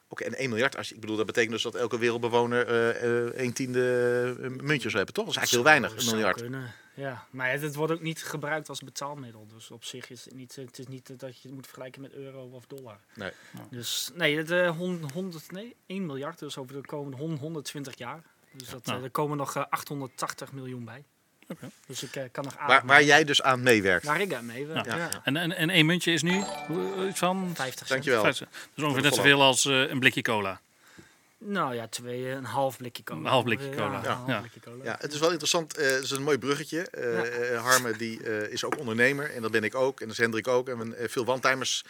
[0.08, 3.26] oké, en 1 miljard, als je, ik bedoel, dat betekent dus dat elke wereldbewoner eh
[3.26, 5.24] eh, een tiende eh, muntjes hebben, toch?
[5.24, 6.40] Dat is eigenlijk heel weinig, een miljard.
[6.40, 9.46] kunnen, Ja, maar het, het wordt ook niet gebruikt als betaalmiddel.
[9.46, 12.12] Dus op zich is het niet, het is niet dat je het moet vergelijken met
[12.12, 12.98] euro of dollar.
[13.14, 13.30] Nee.
[13.70, 14.76] Dus nee, het, eh,
[15.12, 18.22] 100, nee, 1 miljard dus over de komende hon- 120 jaar.
[18.52, 18.98] Dus dat, Nou.
[18.98, 21.04] eh, er komen nog eh, 880 miljoen bij.
[21.48, 21.70] Oké.
[21.86, 24.06] Dus ik eh, kan nog Waar, aardig waar jij dus aan meewerkt.
[24.06, 24.96] Waar ik aan mee werk, Ja.
[24.96, 25.10] ja.
[25.24, 27.50] En, en, en één muntje is nu hoe- iets van.
[27.54, 28.04] 50 cent.
[28.04, 28.22] Dankjewel.
[28.74, 30.60] Dus ongeveer net zoveel als eh, een blikje cola.
[31.38, 33.20] Nou ja, twee, een half blikje cola.
[33.20, 34.12] Een half blikje cola, ja.
[34.14, 34.38] half Ja.
[34.40, 34.84] blikje cola.
[34.84, 35.76] Ja, het is wel interessant.
[35.76, 36.80] eh, het is een mooi bruggetje.
[36.90, 37.24] Eh Ja.
[37.24, 40.00] eh, Harme die, eh, is ook ondernemer en dat ben ik ook.
[40.00, 40.68] En dat is Hendrik ook.
[40.68, 41.84] En veel one-timers.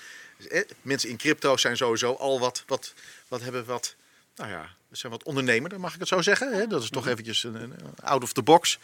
[0.49, 2.95] eh, mensen in crypto zijn sowieso al wat, wat,
[3.29, 3.95] wat hebben wat...
[4.37, 6.53] Nou ja, zijn wat ondernemer, mag ik het zo zeggen.
[6.53, 6.67] Hè?
[6.67, 8.79] Dat is toch eventjes een, een out of the box.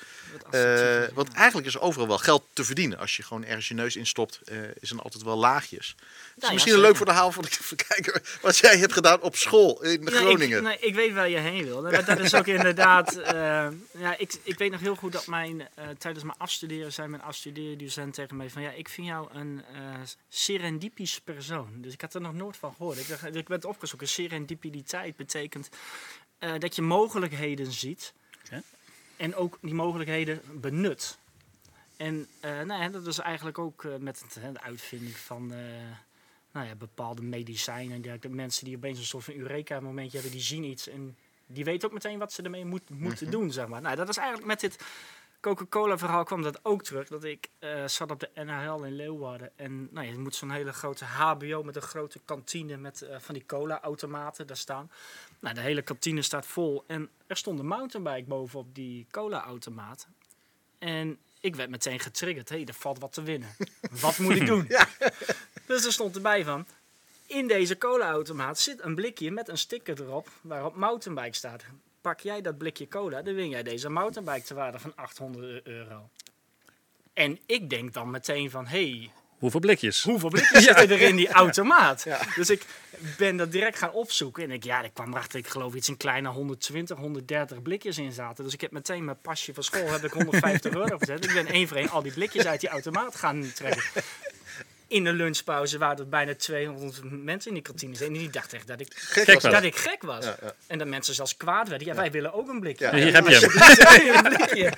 [0.50, 2.98] Eh, want eigenlijk is er overal wel geld te verdienen.
[2.98, 5.94] Als je gewoon ergens je neus instopt, eh is er altijd wel laagjes.
[6.34, 9.36] Het is ja, misschien een leuk verhaal van de kijker wat jij hebt gedaan op
[9.36, 10.66] school in Groningen.
[10.66, 11.82] Ik, ik weet waar je heen wil.
[11.82, 13.16] Dat, is ook inderdaad.
[13.18, 13.34] eh,
[13.98, 18.14] ja, ik, ik weet nog heel goed dat mijn, tijdens mijn afstuderen zei mijn afstudeerdocent
[18.14, 19.62] tegen mij van ja, ik vind jou een
[20.28, 21.68] serendipisch persoon.
[21.76, 22.98] Dus ik had er nog nooit van gehoord.
[22.98, 24.08] Ik, dacht- ik werd opgezocht.
[24.08, 25.68] Serendipiteit betekent
[26.38, 28.12] eh, dat je mogelijkheden ziet
[29.16, 31.18] en ook die mogelijkheden benut.
[31.96, 35.52] En eh, nou ja, dat is eigenlijk ook eh, met het, hè, de uitvinding van
[36.52, 37.94] nou ja, bepaalde medicijnen.
[37.94, 38.36] en dergelijke.
[38.36, 41.94] Mensen die opeens een soort van Eureka-momentje hebben, die zien iets en die weten ook
[41.94, 43.80] meteen wat ze ermee moet, moeten doen, zeg maar.
[43.80, 44.84] Nou, dat is eigenlijk met dit
[45.44, 47.08] Coca-Cola-verhaal kwam dat ook terug.
[47.08, 50.72] Dat ik eh, zat op de NHL in Leeuwarden en nou, je moet zo'n hele
[50.72, 54.90] grote HBO met een grote kantine met eh, van die cola-automaten daar staan.
[55.40, 60.08] Nou, de hele kantine staat vol en er stond een mountainbike bovenop die cola-automaat.
[60.78, 62.48] En ik werd meteen getriggerd.
[62.48, 63.56] Hé, hey, er valt wat te winnen.
[64.00, 64.68] wat moet ik doen?
[65.66, 66.66] Dus er stond erbij van...
[67.26, 71.64] In deze cola-automaat zit een blikje met een sticker erop waarop mountainbike staat.
[72.04, 76.08] Pak jij dat blikje cola, dan win jij deze mountainbike te waarde van 800 euro.
[77.12, 80.02] En ik denk dan meteen van, hey, Hoeveel blikjes?
[80.02, 82.06] hoeveel blikjes zitten er in die automaat?
[82.34, 82.66] Dus ik
[83.18, 84.42] ben dat direct gaan opzoeken.
[84.42, 88.12] En ik, ja, ik kwam erachter, ik geloof iets een kleine 120, 130 blikjes in
[88.12, 88.44] zaten.
[88.44, 91.24] Dus ik heb meteen mijn pasje van school, heb ik 150 euro gezet.
[91.24, 93.82] Ik ben één voor één al die blikjes uit die automaat gaan trekken.
[94.94, 98.04] In de lunchpauze waren er bijna 200 mensen in die kantine.
[98.04, 99.62] En die dachten echt dat ik Gek was dat.
[99.62, 100.24] ik gek was.
[100.24, 100.54] Ja, ja.
[100.66, 101.86] En dat mensen zelfs kwaad werden.
[101.86, 102.84] Ja, wij willen ook een blikje.
[102.84, 102.94] Ja.
[102.94, 104.24] Hier heb je hem.
[104.24, 104.72] een blikje.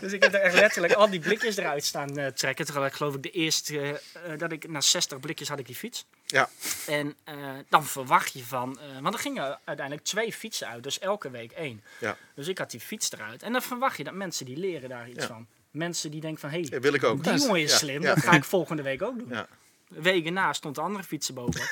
[0.00, 2.64] Dus ik heb er echt letterlijk al die blikjes eruit staan eh, trekken.
[2.64, 3.90] Terwijl ik geloof ik de eerste, eh,
[4.32, 6.04] eh, dat ik na 60 blikjes had ik die fiets.
[6.26, 6.48] Ja.
[6.86, 7.34] En eh,
[7.68, 11.52] dan verwacht je van, eh, want er gingen uiteindelijk twee fietsen uit, dus elke week
[11.52, 11.82] één.
[12.00, 12.16] Ja.
[12.34, 13.42] Dus ik had die fiets eruit.
[13.42, 15.26] En dan verwacht je dat mensen die leren daar iets Ja.
[15.26, 15.46] van.
[15.72, 17.24] Mensen die denken van, hé, hey, wil ik ook.
[17.24, 19.28] die jongen is slim, dat ga ik volgende week ook doen.
[19.28, 19.48] Ja.
[19.88, 21.60] Weken na stond de andere fietsen boven.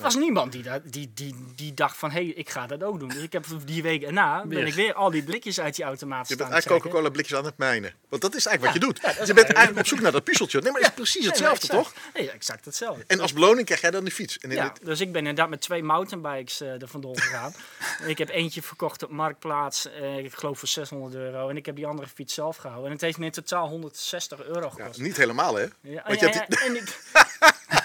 [0.00, 2.82] Er was niemand die, dat, die, die, die dacht van, hé, hey, ik ga dat
[2.82, 3.08] ook doen.
[3.08, 6.28] Dus ik heb die week erna, ben ik weer al die blikjes uit die automaat
[6.28, 6.82] Je bent eigenlijk.
[6.82, 7.92] Coca-Cola blikjes aan het mijnen.
[8.08, 9.26] Want dat is eigenlijk wat je doet.
[9.26, 10.60] je bent eigenlijk- op zoek naar dat puzzeltje.
[10.60, 11.92] Nee, maar het is precies hetzelfde, toch?
[12.14, 13.04] Nee, exact hetzelfde.
[13.06, 14.38] En als beloning krijg jij dan die fiets.
[14.48, 17.54] Ja, dus ik ben inderdaad met twee mountainbikes eh er vandoor gegaan.
[18.06, 21.48] ik heb eentje verkocht op Marktplaats, eh, ik geloof voor 600 euro.
[21.48, 22.86] En ik heb die andere fiets zelf gehouden.
[22.86, 25.00] En het heeft me in totaal 160 euro gekost.
[25.00, 25.66] niet helemaal, hè?
[25.80, 27.00] Ja, en ik,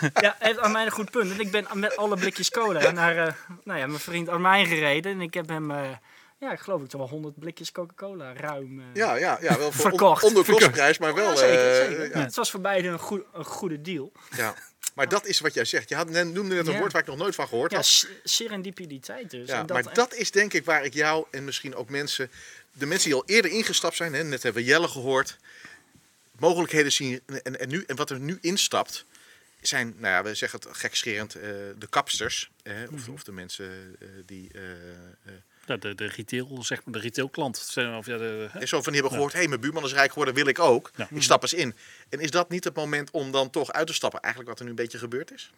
[0.22, 1.32] ja, heeft aan mij een goed punt.
[1.32, 5.12] En ik ben met alle blikjes cola naar eh, nou ja, mijn vriend Armijn gereden.
[5.12, 5.90] En ik heb hem eh,
[6.40, 8.80] Ja, ik geloof ik toch wel 100 blikjes Coca-Cola ruim.
[8.80, 10.24] eh, Ja, ja, ja wel voor on, Verkocht.
[10.24, 11.30] onder kostprijs, maar wel.
[11.30, 12.20] ja, zeker, eh, ja.
[12.20, 14.12] Het was voor beide een, goe- een goede deal.
[14.38, 14.56] Ja.
[14.96, 15.90] Maar dat is wat jij zegt.
[15.90, 16.80] Je had, net- noemde net een Ja.
[16.80, 18.08] woord waar ik nog nooit van gehoord Ja, had.
[18.24, 19.48] serendipiteit dus.
[19.48, 22.32] Ja, En maar dat is denk ik waar ik jou en misschien ook mensen,
[22.72, 25.38] de mensen die al eerder ingestapt zijn, hè, net hebben we Jelle gehoord,
[26.40, 27.22] mogelijkheden zien.
[27.44, 29.06] En, en, nu, en wat er nu instapt,
[29.62, 31.42] zijn, nou ja, we zeggen het gekscherend, eh,
[31.78, 32.52] de kapsters.
[32.64, 32.94] eh, Mhm.
[32.94, 34.50] of, of de mensen eh, die.
[34.54, 34.62] eh,
[35.66, 37.58] Ja, de, de retail, zeg maar, de retailklant.
[37.76, 38.60] Of ja, de, hè?
[38.60, 40.60] en zo van die hebben gehoord, hé, hey, mijn buurman is rijk geworden, wil ik
[40.60, 40.92] ook.
[40.96, 41.08] Ja.
[41.12, 41.76] Ik stap eens in.
[42.10, 44.20] En is dat niet het moment om dan toch uit te stappen?
[44.20, 45.52] Eigenlijk wat er nu een beetje gebeurd is?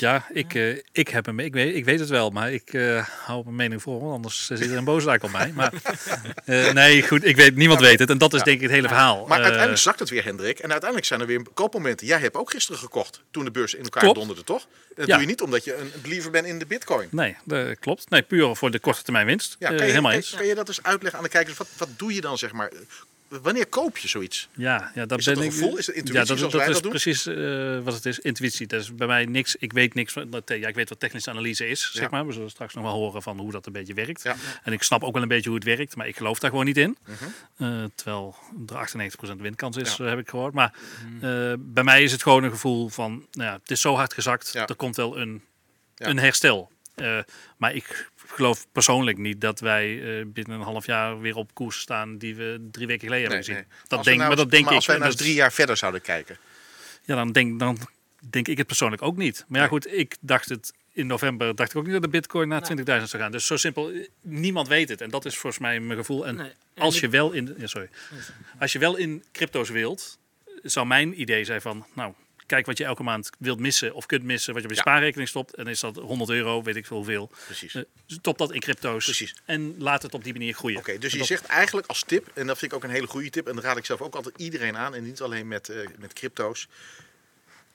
[0.00, 1.40] Ja, ik, eh, ik heb hem.
[1.40, 4.46] Ik weet, ik weet het wel, maar ik eh, hou mijn mening voor, want anders
[4.46, 5.52] zit er een boosdaak op mij.
[5.54, 5.72] Maar
[6.44, 8.10] eh, nee, goed, ik weet, niemand weet het.
[8.10, 8.44] En dat is Ja.
[8.44, 9.26] denk ik het hele verhaal.
[9.26, 10.58] Maar uiteindelijk zakt het weer, Hendrik.
[10.58, 12.06] En uiteindelijk zijn er weer koopmomenten.
[12.06, 14.18] Jij hebt ook gisteren gekocht toen de beurs in elkaar Klopt.
[14.18, 14.66] donderde, toch?
[14.94, 15.12] Dat Ja.
[15.12, 17.08] doe je niet omdat je een believer bent in de bitcoin.
[17.10, 18.10] Nee, dat klopt.
[18.10, 19.56] Nee, puur voor de korte termijn winst.
[19.58, 20.30] Ja, kan, je, helemaal eens.
[20.36, 21.56] kan je dat eens uitleggen aan de kijkers?
[21.56, 22.70] Wat, wat doe je dan, zeg maar?
[23.28, 24.48] Wanneer koop je zoiets?
[24.54, 25.76] Ja, ja, dat Is dat ben een ik- gevoel?
[25.76, 26.90] Is dat intuïtie ja, dat, zoals dat wij is dat doen?
[26.90, 28.18] precies eh, wat het is.
[28.18, 28.66] Intuïtie.
[28.66, 29.56] Dat is bij mij niks.
[29.56, 30.30] Ik weet niks van.
[30.30, 32.00] Dat, eh, ja, ik weet wat technische analyse is, Ja.
[32.00, 32.26] zeg maar.
[32.26, 34.22] We zullen straks nog wel horen van hoe dat een beetje werkt.
[34.22, 34.36] Ja.
[34.62, 36.64] En ik snap ook wel een beetje hoe het werkt, maar ik geloof daar gewoon
[36.64, 36.96] niet in.
[37.06, 37.12] Mhm.
[37.56, 38.36] Eh, terwijl
[38.68, 40.54] er 98% windkans is, heb ik gehoord.
[40.54, 40.74] Maar
[41.20, 44.12] eh, bij mij is het gewoon een gevoel van, nou ja, het is zo hard
[44.14, 44.66] gezakt, Ja.
[44.66, 45.42] er komt wel een,
[45.94, 46.06] Ja.
[46.06, 46.70] een herstel.
[46.94, 47.18] Eh,
[47.56, 51.78] maar ik geloof persoonlijk niet dat wij eh, binnen een half jaar weer op koers
[51.80, 53.54] staan die we drie weken geleden hebben gezien.
[53.68, 53.78] nee.
[53.86, 54.78] Dat Als denk, nou maar dat denk maar ik.
[54.78, 56.38] als wij nou drie jaar verder zouden kijken.
[57.04, 57.78] ja, dan denk, dan
[58.30, 59.44] denk ik het persoonlijk ook niet.
[59.48, 59.68] Maar ja, Nee.
[59.68, 62.84] goed, ik dacht het in november, dacht ik ook niet dat de bitcoin naar 20.000
[62.84, 63.32] zou gaan.
[63.32, 65.00] Dus zo simpel, eh, niemand weet het.
[65.00, 66.26] En dat is volgens mij mijn gevoel.
[66.26, 67.88] En Nee, en als je wel in, ja, sorry,
[68.58, 70.18] als je wel in crypto's wilt,
[70.62, 72.12] zou mijn idee zijn van, nou,
[72.48, 74.90] kijk wat je elke maand wilt missen of kunt missen, wat je op je Ja.
[74.90, 75.54] spaarrekening stopt.
[75.54, 77.30] En is dat 100 euro, weet ik veel hoeveel.
[77.44, 77.74] Precies.
[77.74, 79.04] Eh, stop dat in crypto's.
[79.04, 79.34] Precies.
[79.44, 80.78] En laat het op die manier groeien.
[80.78, 82.90] Oké, dus En je dat- zegt eigenlijk als tip, en dat vind ik ook een
[82.90, 85.48] hele goede tip, en dat raad ik zelf ook altijd iedereen aan, en niet alleen
[85.48, 86.68] met, eh, met crypto's.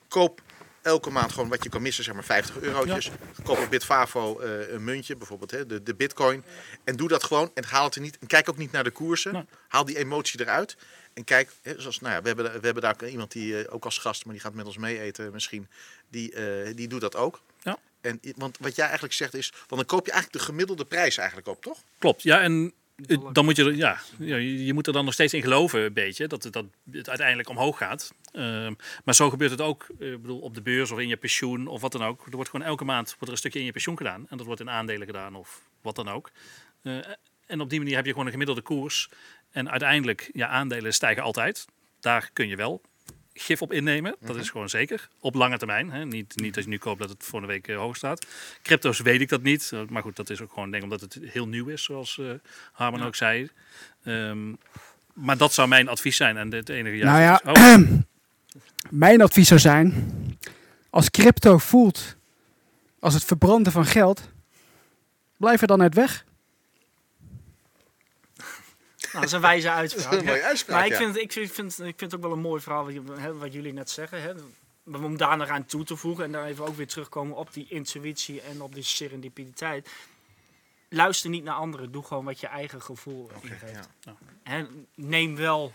[0.08, 0.40] Koop
[0.82, 3.10] elke maand gewoon wat je kan missen, zeg maar 50 eurotjes.
[3.42, 6.44] Koop op Bitfavo eh, een muntje, bijvoorbeeld hè, de, de bitcoin.
[6.84, 8.18] En doe dat gewoon en haal het er niet.
[8.18, 9.32] En kijk ook niet naar de koersen.
[9.32, 9.44] Nee.
[9.68, 10.76] Haal die emotie eruit.
[11.14, 13.74] En kijk, hè, zoals, nou ja, we, hebben, we hebben daar ook iemand die eh,
[13.74, 15.68] ook als gast, maar die gaat met ons mee eten misschien.
[16.08, 17.40] Die, eh, die doet dat ook.
[17.62, 17.78] Ja.
[18.00, 21.16] En, want wat jij eigenlijk zegt is, want dan koop je eigenlijk de gemiddelde prijs
[21.16, 21.78] eigenlijk op, toch?
[21.98, 22.72] Klopt, ja, en
[23.32, 25.92] dan moet je, er- ja, je je moet er dan nog steeds in geloven, een
[25.92, 28.12] beetje, dat het, dat het uiteindelijk omhoog gaat.
[28.32, 28.74] Ehm,
[29.04, 31.66] maar zo gebeurt het ook, eh, ik bedoel, op de beurs of in je pensioen
[31.66, 32.26] of wat dan ook.
[32.26, 34.46] Er wordt gewoon elke maand wordt er een stukje in je pensioen gedaan en dat
[34.46, 36.30] wordt in aandelen gedaan of wat dan ook.
[36.82, 36.96] Eh,
[37.46, 39.08] en op die manier heb je gewoon een gemiddelde koers.
[39.54, 41.64] En uiteindelijk, ja, aandelen stijgen altijd.
[42.00, 42.80] Daar kun je wel
[43.34, 44.16] gif op innemen.
[44.20, 45.08] Dat is gewoon zeker.
[45.20, 45.90] Op lange termijn.
[45.92, 46.04] Hè.
[46.04, 48.26] Niet, niet als je nu koopt dat het volgende week eh, hoog staat.
[48.62, 49.70] Crypto's weet ik dat niet.
[49.72, 52.18] Eh, Maar goed, dat is ook gewoon denk ik omdat het heel nieuw is, zoals
[52.18, 52.26] eh
[52.72, 53.50] Harman ook zei.
[54.04, 54.52] Ehm,
[55.12, 56.36] maar dat zou mijn advies zijn.
[56.36, 57.76] En het enige Nou ja, is- oh,
[58.90, 60.14] Mijn advies zou zijn,
[60.90, 62.16] als crypto voelt
[62.98, 64.28] als het verbranden van geld,
[65.36, 66.24] blijf er dan uit weg.
[69.14, 70.12] Nou, dat is een wijze Dat uitspraak.
[70.12, 70.98] is een mooie uitspraak, Maar ik ja.
[70.98, 73.12] vind, ik, vind, ik vind, ik vind het ook wel een mooi verhaal wat, je-
[73.20, 74.22] hè, wat jullie net zeggen.
[74.22, 74.32] Hè.
[74.82, 77.52] Maar Om daar nog aan toe te voegen en daar even ook weer terugkomen op
[77.52, 79.88] die intuïtie en op die serendipiteit.
[80.88, 83.88] Luister niet naar anderen, doe gewoon wat je eigen gevoel ingeeft.
[84.00, 84.14] ja.
[84.42, 85.72] Hè, neem wel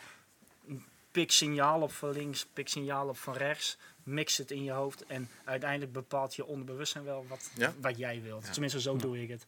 [0.67, 3.77] een pik signaal op van links, pik signaal op van rechts.
[4.03, 7.73] Mix het in je hoofd en uiteindelijk bepaalt je onderbewustzijn wel wat, Ja.
[7.81, 8.51] wat jij wilt.
[8.53, 9.45] Tenminste, zo doe ik het.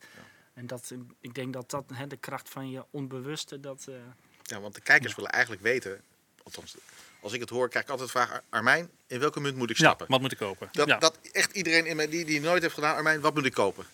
[0.62, 3.86] En dat, ik denk dat dat hè, de kracht van je onbewuste, dat...
[3.90, 3.96] eh,
[4.44, 6.02] Ja, want de kijkers willen eigenlijk weten,
[6.44, 6.76] althans,
[7.22, 9.70] als ik het hoor, krijg ik altijd de vraag, Ar- Armijn, in welke munt moet
[9.70, 10.08] ik ja, stappen?
[10.10, 10.70] wat moet ik kopen?
[10.72, 10.98] dat, ja.
[10.98, 13.54] dat echt iedereen in mij, die, die het nooit heeft gedaan, Armijn, wat moet ik
[13.54, 13.86] kopen?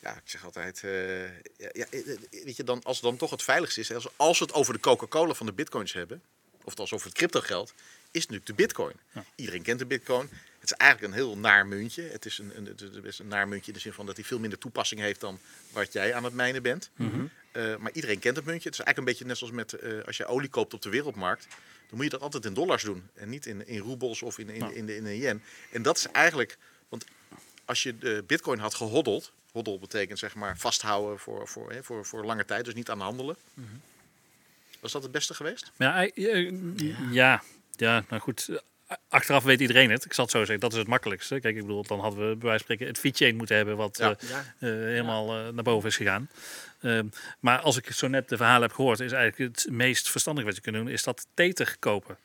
[0.00, 2.00] Ja, ik zeg altijd, eh, ja, ja, eh,
[2.30, 4.72] weet je, dan, als het dan toch het veiligste is, als, als we het over
[4.72, 6.22] de Coca-Cola van de bitcoins hebben,
[6.64, 7.74] of als over het crypto geld,
[8.10, 8.94] is natuurlijk de bitcoin.
[9.34, 10.28] Iedereen kent de bitcoin.
[10.58, 12.02] Het is eigenlijk een heel naar muntje.
[12.02, 14.24] Het is een, een, het is een naar muntje in de zin van dat hij
[14.24, 15.38] veel minder toepassing heeft dan
[15.72, 16.90] wat jij aan het mijnen bent.
[17.52, 18.68] Eh, maar iedereen kent het muntje.
[18.68, 20.88] Het is eigenlijk een beetje net zoals met eh, als je olie koopt op de
[20.88, 21.46] wereldmarkt.
[21.88, 23.08] Dan moet je dat altijd in dollars doen.
[23.14, 25.42] En niet in, in roebels of in, in, in, de, in de yen.
[25.72, 26.58] En dat is eigenlijk...
[26.88, 27.04] Want
[27.64, 29.32] als je de bitcoin had gehoddeld...
[29.52, 32.64] Hoddel betekent zeg maar vasthouden voor, voor, hè, voor, voor lange tijd.
[32.64, 33.36] Dus niet aan handelen.
[34.84, 35.72] Was dat het beste geweest?
[35.76, 36.52] Ja, eh,
[37.10, 37.42] ja,
[37.76, 38.48] ja, nou goed.
[39.08, 40.04] Achteraf weet iedereen het.
[40.04, 41.40] Ik zal het zo zeggen, dat is het makkelijkste.
[41.40, 43.96] Kijk, ik bedoel, dan hadden we bij wijze van spreken het feedchain moeten hebben wat
[43.98, 44.16] Ja.
[44.18, 46.28] eh, ja, eh, helemaal naar boven is gegaan.
[46.80, 47.06] Ehm,
[47.40, 50.56] maar als ik zo net de verhalen heb gehoord, is eigenlijk het meest verstandige wat
[50.56, 52.16] je kunt doen, is dat Tether kopen.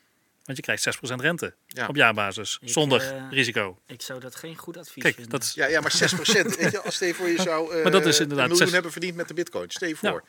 [0.44, 1.86] Want je krijgt 6% rente Ja.
[1.86, 2.58] op jaarbasis.
[2.60, 3.78] Ik, zonder risico.
[3.86, 5.32] Ik zou dat geen goed advies Kijk, vinden.
[5.32, 7.92] dat is, Ja, ja, maar 6 weet je, als je voor je zou eh Maar
[7.92, 9.70] dat is inderdaad een miljoen zes- hebben verdiend met de bitcoin.
[9.70, 10.22] Stel je voor, Ja.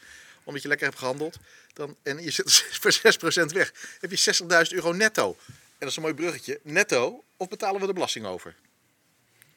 [0.52, 1.38] Omdat je lekker hebt gehandeld,
[1.74, 4.34] dan, en je zit voor 6% weg, heb je
[4.68, 5.36] 60.000 euro netto.
[5.47, 5.54] En
[5.88, 6.60] dat is een mooi bruggetje.
[6.64, 8.56] Netto, of betalen we de belasting over?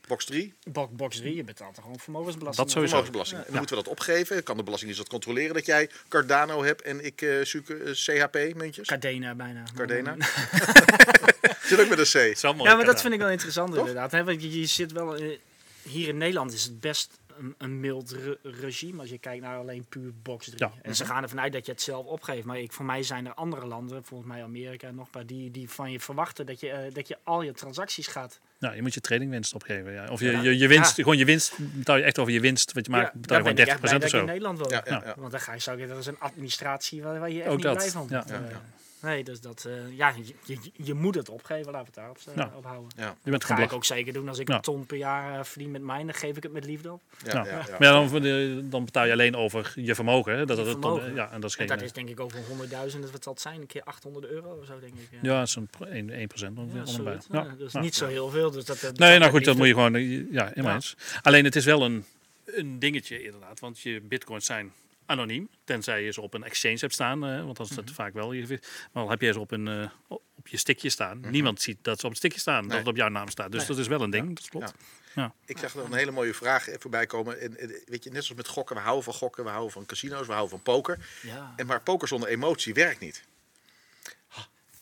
[0.06, 2.66] Box 3, Bo- Box 3, je betaalt er gewoon vermogensbelasting.
[2.66, 3.02] Dat sowieso.
[3.02, 3.40] vermogensbelasting.
[3.40, 4.42] En dan moeten we dat opgeven.
[4.42, 8.86] Kan de Belastingdienst dat controleren dat jij Cardano hebt en ik eh zoek eh, CHP-muntjes?
[8.88, 9.62] Cardena bijna.
[9.76, 10.16] Cardena?
[11.68, 12.36] Zit ook met een C.
[12.40, 13.78] Ja, maar dat vind ik wel interessant Toch?
[13.78, 14.10] inderdaad.
[14.12, 14.24] Hè?
[14.24, 15.16] Want je, je zit wel...
[15.16, 15.38] eh,
[15.82, 19.58] hier in Nederland is het best een, een mild re- regime als je kijkt naar
[19.58, 20.58] alleen puur box 3.
[20.58, 20.72] Ja.
[20.82, 22.44] En ze gaan ervan uit dat je het zelf opgeeft.
[22.44, 25.50] Maar ik, voor mij zijn er andere landen, volgens mij Amerika en nog maar, die,
[25.50, 28.40] die van je verwachten dat je, eh, dat je al je transacties gaat.
[28.58, 29.92] Nou, je moet je tradingwinst opgeven.
[29.92, 30.08] Ja.
[30.10, 30.40] Of je, Ja.
[30.40, 31.02] je, je winst, Ja.
[31.02, 32.72] gewoon je winst, betaal je echt over je winst.
[32.72, 34.24] Wat je maakt, Ja, betaal je ik gewoon 30% blij of dat ik in zo.
[34.32, 34.68] Nederland woon.
[34.68, 35.14] Ja, ja, ja.
[35.18, 37.54] Want dan ga je, zou je, dat is een administratie waar, waar je echt Ook
[37.56, 38.24] niet dat, blij van ja.
[39.04, 39.10] Eh.
[39.10, 42.18] Nee, dus dat, eh, ja, je, je, je moet het opgeven, laten we het daarop
[42.28, 42.52] uh, Ja.
[42.56, 42.90] ophouden.
[42.96, 44.28] Ja, Je bent Dat ga ik ook zeker doen.
[44.28, 44.54] Als ik Ja.
[44.54, 47.02] een ton per jaar eh, verdien met mij, dan geef ik het met liefde op.
[47.24, 47.44] ja, Ja.
[47.44, 47.56] ja, ja.
[47.70, 50.32] Maar ja, dan, voor de- dan betaal je alleen over je vermogen.
[50.36, 50.46] Hè?
[50.46, 51.14] Dat, Je dat, dan, vermogen.
[51.14, 51.76] ja, en dat is En geen...
[51.76, 53.60] dat is denk ik over 100.000, wat zal het zijn?
[53.60, 55.08] Een keer 800 euro of zo, denk ik.
[55.22, 57.02] ja, dat is een pro- 1, 1 ongeveer.
[57.04, 57.18] Ja.
[57.30, 57.42] Ja.
[57.44, 58.50] Ja, dus niet zo heel veel.
[58.50, 59.94] Dus dat, dat Nee, nou goed, dat moet je gewoon...
[59.94, 60.96] eh, Ja, eens.
[61.22, 62.04] Alleen het is wel een,
[62.44, 63.60] een dingetje inderdaad.
[63.60, 64.72] Want je bitcoins zijn
[65.06, 65.48] anoniem.
[65.64, 67.24] Tenzij je ze op een exchange hebt staan.
[67.26, 67.94] eh, want dan is dat Mhm.
[67.94, 68.32] vaak wel.
[68.32, 68.60] je-
[68.92, 69.90] Maar al heb je ze op, een, eh,
[70.34, 71.20] op je stickje staan.
[71.30, 72.68] Niemand ziet dat ze op het stickje staan.
[72.68, 73.50] Dat het op jouw naam staat.
[73.50, 73.68] Dus Nee.
[73.68, 74.36] dat is wel een ding.
[74.36, 74.74] Dat klopt.
[75.46, 77.40] Ik zag nog een hele mooie vraag voorbij komen.
[77.40, 79.86] En, en, weet je, net zoals met gokken, we houden van gokken, we houden van
[79.86, 81.08] casino's, we houden van poker.
[81.22, 81.52] Ja.
[81.56, 83.24] En maar poker zonder emotie werkt niet.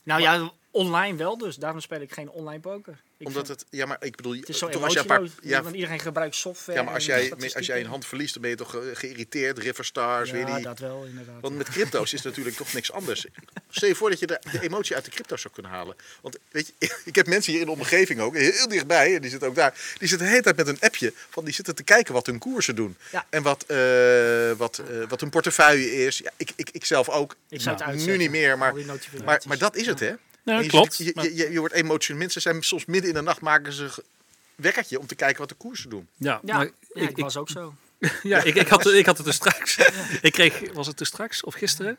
[0.02, 1.56] Nou ja, online wel dus.
[1.56, 3.00] Daarom speel ik geen online poker.
[3.22, 5.22] Ik Omdat vind- het, ja, maar ik bedoel, het is zo toch als een paar,
[5.42, 6.78] ja, Want iedereen gebruikt software.
[6.78, 9.58] ja, maar als jij, als jij een hand verliest, dan ben je toch ge- geïrriteerd.
[9.58, 10.62] Riverstars, Ja, weer die.
[10.62, 11.40] dat wel inderdaad.
[11.40, 13.26] Want met crypto's is natuurlijk toch niks anders.
[13.70, 15.96] Stel je voor dat je de, de emotie uit de crypto's zou kunnen halen.
[16.20, 19.30] Want weet je, ik heb mensen hier in de omgeving ook, heel dichtbij, en die
[19.30, 19.72] zitten ook daar.
[19.98, 22.38] Die zitten de hele tijd met een appje van die zitten te kijken wat hun
[22.38, 22.96] koersen doen.
[23.12, 23.26] Ja.
[23.30, 26.18] En wat, eh, wat, eh, wat hun portefeuille is.
[26.18, 27.36] Ja, ik, ik, ik zelf ook.
[27.48, 28.74] ik zou het nu niet meer, maar,
[29.24, 30.12] maar, maar dat is het, hè?
[30.44, 30.94] Ja, En je, klopt.
[30.94, 32.20] ziet- Je, je, je, je wordt emotioneel.
[32.22, 34.04] Mensen zijn soms midden in de nacht maken ze
[34.54, 36.08] wekkertje om te kijken wat de koersen doen.
[36.16, 37.74] Ja, Ja, maar ja, ik, was ook zo.
[38.22, 39.76] Ja, ik, ik, had, ik had het er straks.
[40.22, 41.96] Ik kreeg, was het er straks of gisteren?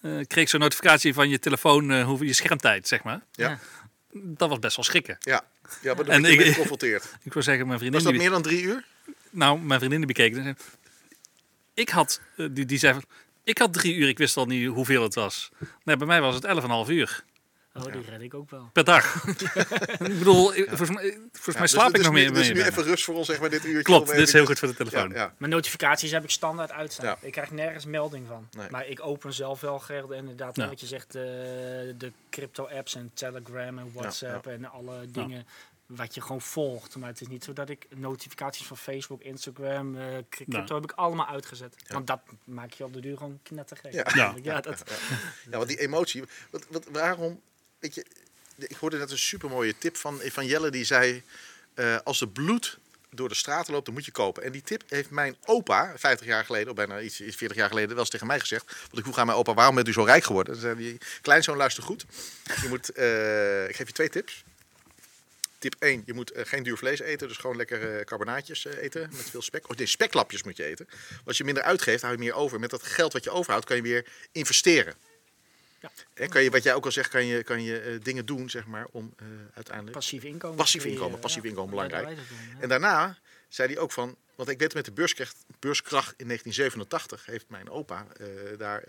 [0.00, 3.20] Eh, ik kreeg zo'n notificatie van je telefoon, eh hoeveel je schermtijd, zeg maar.
[3.32, 3.58] Ja.
[4.12, 5.16] Dat was best wel schrikken.
[5.20, 5.44] Ja,
[5.82, 7.04] ja maar dan En word je ik- geconfronteerd.
[7.22, 8.02] Ik wil zeggen, mijn vriendin.
[8.02, 8.84] Was dat die, meer dan drie uur?
[9.30, 10.34] Nou, mijn vriendin die bekeek.
[10.34, 10.54] die zei,
[11.74, 13.04] Ik had, eh, die, die zei van,
[13.44, 15.50] ik had drie uur, ik wist al niet hoeveel het was.
[15.84, 16.44] Nee, bij mij was het
[16.86, 17.24] 11,5 uur
[17.74, 18.70] Oh, die red ik ook wel.
[18.72, 19.14] per dag.
[19.26, 22.30] ik bedoel, ik- volgens mij, volgens mij slaap dus, ik nog dus meer.
[22.30, 23.82] Nu, dus meer nu even rust voor ons, zeg maar, dit uurtje.
[23.82, 25.08] Klopt, dit is heel goed voor de telefoon.
[25.10, 25.34] Ja, ja.
[25.38, 27.06] Mijn notificaties heb ik standaard uitstaan.
[27.06, 27.18] Ja.
[27.20, 28.48] Ik krijg nergens melding van.
[28.56, 28.70] Nee.
[28.70, 30.68] Maar ik open zelf wel Gerda inderdaad Ja.
[30.68, 35.46] wat je zegt, eh, de crypto-apps en Telegram en WhatsApp en alle dingen
[35.86, 36.96] wat je gewoon volgt.
[36.96, 40.74] Maar het is niet zo dat ik notificaties van Facebook, Instagram, eh, crypto Nou.
[40.74, 41.74] heb ik allemaal uitgezet.
[41.88, 43.92] Want dat maak je op de duur gewoon knettergek.
[43.92, 44.06] Ja.
[44.14, 44.34] Ja.
[44.42, 44.82] ja dat,
[45.50, 46.24] Ja, want die emotie.
[46.50, 47.40] Wat, wat, waarom?
[47.80, 48.04] Weet je,
[48.56, 51.22] ik hoorde net een supermooie tip van, van Jelle die zei:
[51.74, 52.78] eh, als er bloed
[53.10, 54.42] door de straten loopt, dan moet je kopen.
[54.42, 57.68] En die tip heeft mijn opa, 50 jaar geleden, of bijna iets, iets 40 jaar
[57.68, 58.64] geleden, wel eens tegen mij gezegd.
[58.66, 60.52] Want ik vroeg aan mijn opa: waarom bent u zo rijk geworden?
[60.52, 62.04] Dan zei hij: kleinzoon, luister goed.
[62.62, 64.44] Je moet, eh, ik geef je twee tips.
[65.58, 69.30] Tip 1, je moet eh, geen duur vlees eten, dus gewoon lekker carbonaatjes eten met
[69.30, 69.68] veel spek.
[69.68, 70.88] Of nee, speklapjes moet je eten.
[71.24, 72.60] Als je minder uitgeeft, hou je meer over.
[72.60, 74.94] Met dat geld wat je overhoudt, kan je weer investeren.
[75.80, 75.90] Ja.
[76.14, 78.50] Hè, kan je, wat jij ook al zegt, kan je, kan je eh, dingen doen
[78.50, 79.96] zeg maar, om eh, uiteindelijk.
[79.96, 80.56] passief inkomen.
[80.56, 81.48] Passief inkomen, passief ja.
[81.48, 82.08] inkomen, belangrijk.
[82.08, 82.14] ja.
[82.60, 83.18] En daarna
[83.48, 87.70] zei hij ook van, want ik weet met de beurskracht, beurskracht in 1987 heeft mijn
[87.70, 88.26] opa eh,
[88.58, 88.84] daar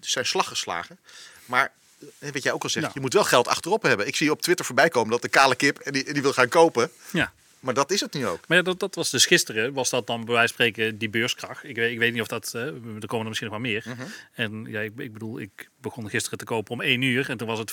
[0.00, 0.98] zijn slag geslagen.
[1.44, 1.72] Maar
[2.18, 4.06] wat jij ook al zegt, je moet wel geld achterop hebben.
[4.06, 6.32] Ik zie op Twitter voorbij komen dat de kale kip en die, en die wil
[6.32, 6.90] gaan kopen.
[7.10, 7.32] Ja.
[7.66, 8.48] Maar dat is het nu ook.
[8.48, 11.08] Maar ja, dat, dat was dus gisteren, was dat dan bij wijze van spreken die
[11.08, 11.64] beurskracht.
[11.64, 13.84] Ik weet, ik weet niet of dat, eh, er komen er misschien nog wel meer.
[13.86, 14.02] Mhm.
[14.32, 17.48] En ja, ik, ik bedoel, ik begon gisteren te kopen om 1 uur en toen
[17.48, 17.72] was het 15%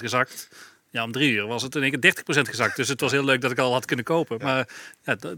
[0.00, 0.48] gezakt.
[0.90, 2.76] Ja, om 3 uur was het in één keer 30% gezakt.
[2.76, 4.38] Dus het was heel leuk dat ik al had kunnen kopen.
[4.42, 4.68] Maar
[5.04, 5.36] ja, dat,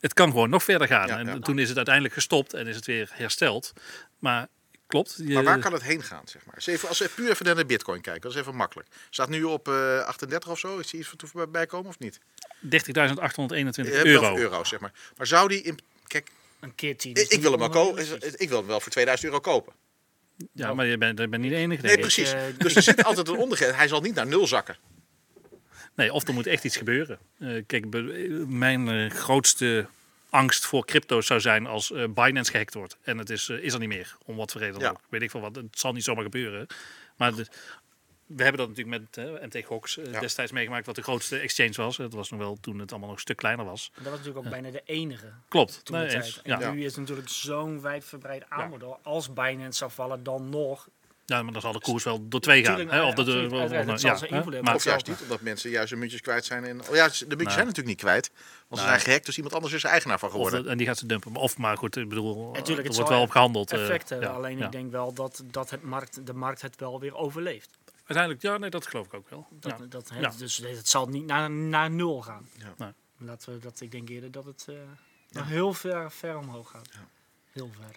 [0.00, 1.06] het kan gewoon nog verder gaan.
[1.06, 3.72] Ja, en toen is het uiteindelijk gestopt en is het weer hersteld.
[4.18, 4.48] Maar
[4.86, 5.14] klopt.
[5.16, 6.62] Je, Maar waar kan het heen gaan, zeg maar?
[6.64, 8.88] Even, als we puur even naar de bitcoin kijken, dat is even makkelijk.
[9.10, 10.78] Staat nu op eh 38 of zo?
[10.78, 12.20] Is die iets voor voorbij komen of niet?
[12.64, 14.20] 30.821 Je hebt euro.
[14.20, 14.92] wel euro's, zeg maar.
[15.16, 15.78] Maar zou die in...
[16.06, 16.30] Kijk,
[16.60, 17.10] Een keer tien.
[17.10, 17.80] ik, is ik wil hem kopen.
[17.88, 18.34] onrealistisch.
[18.34, 19.72] Ik wil hem wel voor 2000 euro kopen.
[20.52, 21.86] Ja, maar je bent, je bent niet de enige.
[21.86, 22.32] Nee, precies.
[22.32, 23.76] eh, Dus er zit altijd een ondergrens.
[23.76, 24.76] Hij zal niet naar nul zakken.
[25.94, 27.18] Nee, of er moet echt iets gebeuren.
[27.38, 29.86] Eh, kijk, be- mijn eh, grootste
[30.30, 32.96] angst voor crypto's zou zijn als Binance gehackt wordt.
[33.02, 34.90] En het is, is er niet meer, om wat voor reden dan Ja.
[34.90, 35.00] ook.
[35.08, 36.66] Weet ik veel wat, het zal niet zomaar gebeuren.
[37.16, 37.46] Maar de-
[38.36, 40.20] we hebben dat natuurlijk met uh, MT Gox uh, Ja.
[40.20, 41.96] destijds meegemaakt, wat de grootste exchange was.
[41.96, 43.90] Het was nog wel toen het allemaal nog een stuk kleiner was.
[43.94, 45.84] Dat was natuurlijk ook bijna de enige Klopt.
[45.84, 46.42] toen Nee, eens.
[46.42, 46.70] En Ja.
[46.70, 48.84] nu is het natuurlijk zo'n wijdverbreid aanbod.
[49.02, 50.88] Als Binance zou vallen, dan nog.
[51.26, 52.88] ja, maar dan zal de koers wel door twee gaan.
[52.88, 53.02] Hè?
[53.02, 54.60] Of de, de, of- of- dat ja.
[54.62, 56.64] Maar- Of juist niet, omdat mensen juist hun muntjes kwijt zijn.
[56.64, 57.50] En, oh ja, de muntjes Nou.
[57.50, 58.30] zijn natuurlijk niet kwijt.
[58.34, 58.88] Want ze Nou.
[58.88, 60.62] zijn gehackt, dus iemand anders is er eigenaar van Of geworden.
[60.62, 61.34] de- en die gaat ze dumpen.
[61.34, 63.72] Of maar goed, ik bedoel, Natuurlijk, er het wordt zal wel op gehandeld.
[63.72, 64.28] eh, Effect hebben.
[64.28, 64.64] ja, Alleen ja.
[64.64, 67.78] ik denk wel dat, dat het markt, de markt het wel weer overleeft.
[68.10, 69.46] Uiteindelijk, ja, nee, dat geloof ik ook wel.
[69.50, 69.86] Dat, ja.
[69.86, 70.32] dat, Ja.
[70.38, 72.48] Dus het zal niet naar, naar nul gaan.
[72.56, 72.74] Ja.
[72.76, 72.92] Nee.
[73.18, 74.74] Laten we dat, ik denk eerder dat het eh,
[75.30, 76.88] nog heel ver, ver omhoog gaat.
[77.52, 77.96] Heel ver.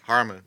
[0.00, 0.46] Harmen.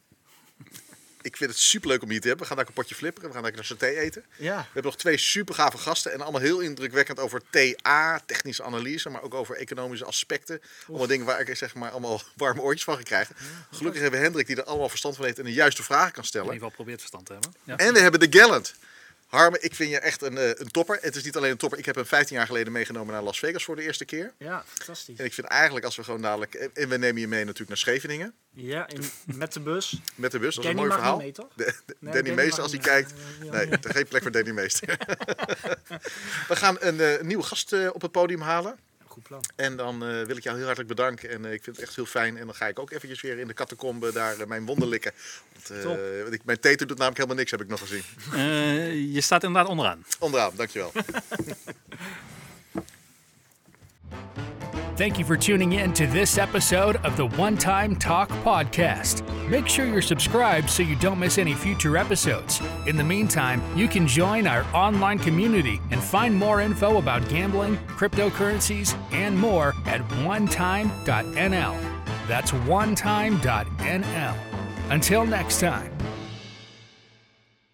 [1.21, 2.43] Ik vind het superleuk om hier te hebben.
[2.43, 3.27] We gaan daar een potje flipperen.
[3.29, 4.25] We gaan lekker naar saté eten.
[4.37, 4.57] Ja.
[4.57, 6.13] We hebben nog twee super gave gasten.
[6.13, 9.09] En allemaal heel indrukwekkend over TA, technische analyse.
[9.09, 10.61] Maar ook over economische aspecten.
[10.87, 13.35] Allemaal dingen waar ik zeg maar allemaal warme oortjes van ga krijgen.
[13.71, 15.39] Gelukkig hebben we Hendrik die er allemaal verstand van heeft.
[15.39, 16.53] En de juiste vragen kan In stellen.
[16.53, 17.53] ieder geval probeert verstand te hebben.
[17.63, 17.77] Ja.
[17.77, 18.75] En we hebben de Gallant.
[19.33, 20.97] Harmen, ik vind je echt een, eh, een topper.
[21.01, 21.79] Het is niet alleen een topper.
[21.79, 24.33] Ik heb hem 15 jaar geleden meegenomen naar Las Vegas voor de eerste keer.
[24.37, 25.17] ja, fantastisch.
[25.17, 26.53] En ik vind eigenlijk als we gewoon dadelijk...
[26.53, 28.33] en- we nemen je mee natuurlijk naar Scheveningen.
[28.53, 29.99] Ja, in, met de bus.
[30.15, 30.55] Met de bus.
[30.55, 31.17] Dat is een mooi verhaal.
[31.17, 31.49] mee, toch?
[31.55, 33.13] De- de- Nee, Danny Danny Meester, als hij kijkt.
[33.51, 34.97] Nee, er geen plek voor Danny Meester.
[36.49, 38.77] we gaan een eh, nieuwe gast eh, op het podium halen.
[39.13, 39.43] Goed plan.
[39.55, 41.29] En dan eh, wil ik jou heel hartelijk bedanken.
[41.29, 42.37] En eh, ik vind het echt heel fijn.
[42.37, 45.11] En dan ga ik ook eventjes weer in de catacombe daar eh, mijn wonden likken.
[46.23, 48.03] Want, ik, mijn teter doet namelijk helemaal niks, heb ik nog gezien.
[49.13, 50.05] Je staat inderdaad onderaan.
[50.19, 50.91] Onderaan, dankjewel.
[55.03, 59.21] Thank you for tuning in to this episode of the One Time Talk Podcast.
[59.49, 62.61] Make sure you're subscribed so you don't miss any future episodes.
[62.87, 67.75] In the meantime, you can join our online community and find more info about gambling,
[67.79, 71.77] cryptocurrencies, and more at onetime.nl.
[72.29, 74.37] That's onetime.nl.
[74.89, 75.92] Until next time.